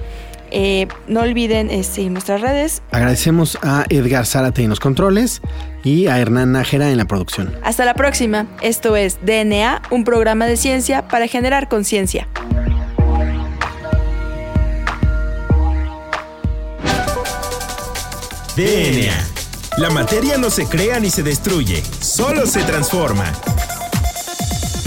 Eh, 0.50 0.88
no 1.06 1.20
olviden 1.20 1.70
eh, 1.70 1.82
seguir 1.82 2.10
nuestras 2.10 2.40
redes. 2.40 2.82
Agradecemos 2.90 3.58
a 3.62 3.84
Edgar 3.88 4.26
Zárate 4.26 4.62
en 4.62 4.70
los 4.70 4.80
controles 4.80 5.42
y 5.84 6.06
a 6.06 6.18
Hernán 6.18 6.52
Nájera 6.52 6.90
en 6.90 6.96
la 6.96 7.04
producción. 7.04 7.54
Hasta 7.62 7.84
la 7.84 7.94
próxima. 7.94 8.46
Esto 8.62 8.96
es 8.96 9.18
DNA, 9.24 9.82
un 9.90 10.04
programa 10.04 10.46
de 10.46 10.56
ciencia 10.56 11.06
para 11.08 11.26
generar 11.26 11.68
conciencia. 11.68 12.28
DNA. 18.56 19.38
La 19.76 19.90
materia 19.90 20.36
no 20.36 20.50
se 20.50 20.66
crea 20.66 20.98
ni 20.98 21.10
se 21.10 21.22
destruye, 21.22 21.80
solo 22.00 22.44
se 22.46 22.64
transforma. 22.64 23.32